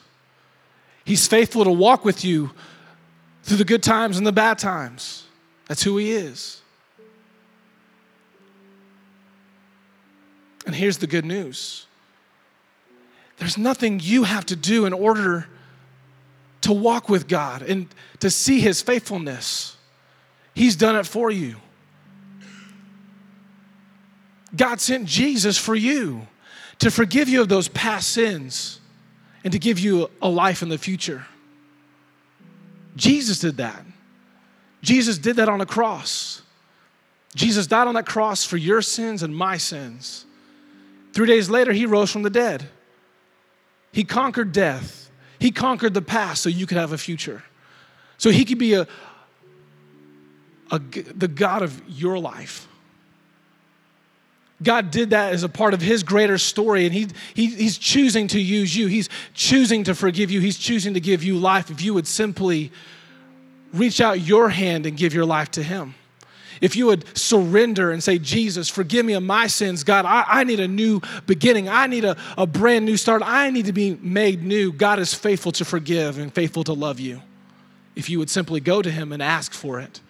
He's 1.05 1.27
faithful 1.27 1.65
to 1.65 1.71
walk 1.71 2.05
with 2.05 2.25
you 2.25 2.51
through 3.43 3.57
the 3.57 3.65
good 3.65 3.83
times 3.83 4.19
and 4.19 4.27
the 4.27 4.33
bad 4.33 4.59
times. 4.59 5.25
That's 5.69 5.83
who 5.83 5.97
He 5.97 6.12
is. 6.12 6.61
And 10.67 10.75
here's 10.75 10.99
the 10.99 11.07
good 11.07 11.25
news 11.25 11.87
there's 13.38 13.59
nothing 13.59 13.99
you 14.01 14.23
have 14.23 14.47
to 14.47 14.57
do 14.57 14.87
in 14.87 14.93
order 14.93 15.49
to 16.61 16.73
walk 16.73 17.09
with 17.09 17.27
God 17.27 17.62
and 17.62 17.88
to 18.21 18.31
see 18.31 18.61
His 18.61 18.81
faithfulness. 18.81 19.77
He's 20.55 20.77
done 20.77 20.95
it 20.95 21.07
for 21.07 21.31
you. 21.31 21.57
God 24.55 24.81
sent 24.81 25.07
Jesus 25.07 25.59
for 25.59 25.75
you 25.75 26.27
to 26.79 26.91
forgive 26.91 27.29
you 27.29 27.41
of 27.41 27.49
those 27.49 27.69
past 27.69 28.11
sins 28.11 28.79
and 29.44 29.52
to 29.52 29.59
give 29.59 29.78
you 29.78 30.11
a 30.20 30.28
life 30.28 30.62
in 30.62 30.68
the 30.68 30.78
future. 30.78 31.26
Jesus 32.96 33.38
did 33.38 33.57
that. 33.57 33.85
Jesus 34.83 35.18
did 35.18 35.37
that 35.37 35.48
on 35.48 35.61
a 35.61 35.66
cross. 35.66 36.42
Jesus 37.35 37.66
died 37.66 37.88
on 37.88 37.94
that 37.94 38.07
cross 38.07 38.44
for 38.44 38.57
your 38.57 38.83
sins 38.83 39.22
and 39.22 39.35
my 39.35 39.57
sins. 39.57 40.26
Three 41.12 41.26
days 41.26 41.48
later, 41.48 41.72
he 41.72 41.87
rose 41.87 42.11
from 42.11 42.22
the 42.22 42.31
dead. 42.31 42.68
He 43.92 44.05
conquered 44.05 44.52
death. 44.52 45.11
He 45.38 45.50
conquered 45.50 45.94
the 45.94 46.02
past 46.02 46.42
so 46.42 46.48
you 46.48 46.66
could 46.66 46.78
have 46.78 46.92
a 46.92 46.98
future. 46.98 47.42
So 48.18 48.31
he 48.31 48.44
could 48.44 48.59
be 48.59 48.74
a, 48.74 48.87
a 50.70 50.78
the 50.78 51.28
God 51.28 51.62
of 51.62 51.83
your 51.88 52.18
life. 52.18 52.66
God 54.62 54.90
did 54.90 55.11
that 55.11 55.33
as 55.33 55.42
a 55.42 55.48
part 55.48 55.75
of 55.75 55.81
his 55.81 56.03
greater 56.03 56.38
story, 56.38 56.85
and 56.85 56.94
he, 56.94 57.09
he, 57.35 57.46
he's 57.46 57.79
choosing 57.79 58.29
to 58.29 58.40
use 58.40 58.77
you. 58.77 58.87
He's 58.87 59.09
choosing 59.35 59.85
to 59.85 59.94
forgive 59.94 60.31
you. 60.31 60.40
He's 60.40 60.59
choosing 60.59 60.94
to 60.94 61.01
give 61.01 61.25
you 61.25 61.37
life 61.37 61.70
if 61.70 61.83
you 61.83 61.94
would 61.94 62.07
simply 62.07 62.70
reach 63.72 64.01
out 64.01 64.20
your 64.20 64.51
hand 64.51 64.87
and 64.87 64.96
give 64.96 65.14
your 65.14 65.25
life 65.25 65.51
to 65.53 65.62
him. 65.62 65.94
if 66.62 66.77
you 66.77 66.87
would 66.87 67.05
surrender 67.18 67.90
and 67.90 68.03
say, 68.03 68.18
Jesus, 68.18 68.68
forgive 68.68 69.05
me 69.05 69.14
of 69.14 69.22
my 69.22 69.48
sins. 69.48 69.83
God, 69.83 70.07
I, 70.07 70.25
I 70.29 70.44
need 70.44 70.61
a 70.61 70.68
new 70.68 71.03
beginning. 71.27 71.68
I 71.68 71.88
need 71.88 72.05
a, 72.05 72.16
a 72.38 72.46
brand 72.46 72.87
new 72.87 72.96
start. 72.96 73.20
I 73.25 73.51
need 73.51 73.66
to 73.66 73.72
be 73.72 73.96
made 73.96 74.44
new. 74.44 74.72
God 74.72 75.01
is 75.01 75.12
faithful 75.12 75.51
to 75.53 75.64
forgive 75.64 76.18
and 76.18 76.33
faithful 76.33 76.62
to 76.64 76.72
love 76.72 77.01
you. 77.01 77.20
If 77.96 78.09
you 78.09 78.20
would 78.20 78.31
simply 78.31 78.61
go 78.61 78.81
to 78.81 78.90
Him 78.90 79.12
and 79.12 79.20
ask 79.20 79.53
for 79.53 79.81
it, 79.81 80.01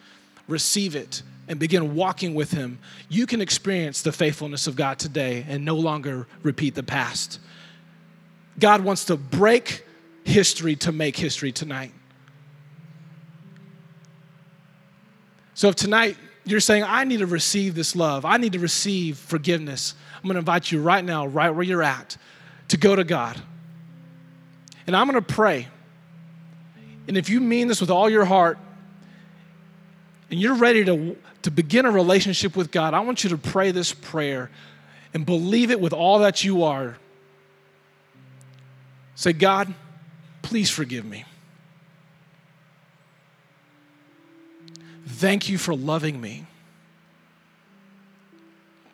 receive 0.46 0.94
it, 0.94 1.22
and 1.48 1.58
begin 1.58 1.94
walking 1.94 2.34
with 2.34 2.50
Him, 2.50 2.78
you 3.08 3.26
can 3.26 3.40
experience 3.40 4.02
the 4.02 4.12
faithfulness 4.12 4.66
of 4.66 4.76
God 4.76 4.98
today 4.98 5.44
and 5.48 5.64
no 5.64 5.76
longer 5.76 6.26
repeat 6.42 6.74
the 6.74 6.82
past. 6.82 7.40
God 8.58 8.82
wants 8.82 9.06
to 9.06 9.16
break 9.16 9.84
history 10.24 10.76
to 10.76 10.92
make 10.92 11.16
history 11.16 11.52
tonight. 11.52 11.92
So 15.54 15.68
if 15.68 15.74
tonight 15.76 16.16
you're 16.44 16.60
saying, 16.60 16.84
I 16.84 17.04
need 17.04 17.18
to 17.18 17.26
receive 17.26 17.74
this 17.74 17.94
love, 17.94 18.24
I 18.24 18.36
need 18.36 18.52
to 18.54 18.58
receive 18.58 19.18
forgiveness, 19.18 19.94
I'm 20.16 20.28
to 20.34 20.38
invite 20.38 20.70
you 20.70 20.80
right 20.80 21.04
now, 21.04 21.26
right 21.26 21.50
where 21.50 21.64
you're 21.64 21.82
at, 21.82 22.16
to 22.68 22.76
go 22.76 22.96
to 22.96 23.04
God. 23.04 23.40
And 24.86 24.96
I'm 24.96 25.06
to 25.22 25.22
pray. 25.22 25.68
And 27.06 27.16
if 27.16 27.28
you 27.28 27.40
mean 27.40 27.68
this 27.68 27.80
with 27.80 27.90
all 27.90 28.08
your 28.08 28.24
heart, 28.24 28.58
and 30.32 30.40
you're 30.40 30.54
ready 30.54 30.82
to, 30.86 31.14
to 31.42 31.50
begin 31.50 31.84
a 31.84 31.90
relationship 31.90 32.56
with 32.56 32.70
God, 32.70 32.94
I 32.94 33.00
want 33.00 33.22
you 33.22 33.28
to 33.30 33.36
pray 33.36 33.70
this 33.70 33.92
prayer 33.92 34.50
and 35.12 35.26
believe 35.26 35.70
it 35.70 35.78
with 35.78 35.92
all 35.92 36.20
that 36.20 36.42
you 36.42 36.62
are. 36.62 36.96
Say, 39.14 39.34
God, 39.34 39.74
please 40.40 40.70
forgive 40.70 41.04
me. 41.04 41.26
Thank 45.06 45.50
you 45.50 45.58
for 45.58 45.76
loving 45.76 46.18
me. 46.18 46.46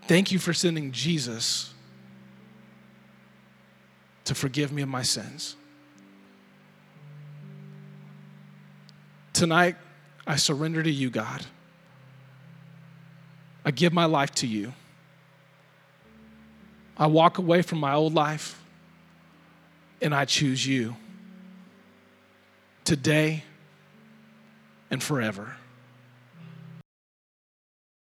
Thank 0.09 0.33
you 0.33 0.40
for 0.40 0.53
sending 0.53 0.90
Jesus 0.90 1.72
to 4.24 4.35
forgive 4.35 4.72
me 4.72 4.83
of 4.83 4.88
my 4.88 5.03
sins. 5.03 5.55
Tonight, 9.33 9.77
I 10.29 10.37
surrender 10.37 10.83
to 10.83 10.91
you, 10.91 11.09
God. 11.09 11.47
I 13.64 13.71
give 13.71 13.95
my 13.95 14.05
life 14.05 14.31
to 14.37 14.47
you. 14.47 14.75
I 16.99 17.07
walk 17.07 17.38
away 17.38 17.62
from 17.62 17.79
my 17.79 17.95
old 17.95 18.12
life 18.12 18.62
and 20.03 20.14
I 20.14 20.27
choose 20.27 20.67
you 20.67 20.97
today 22.85 23.45
and 24.91 25.03
forever. 25.03 25.57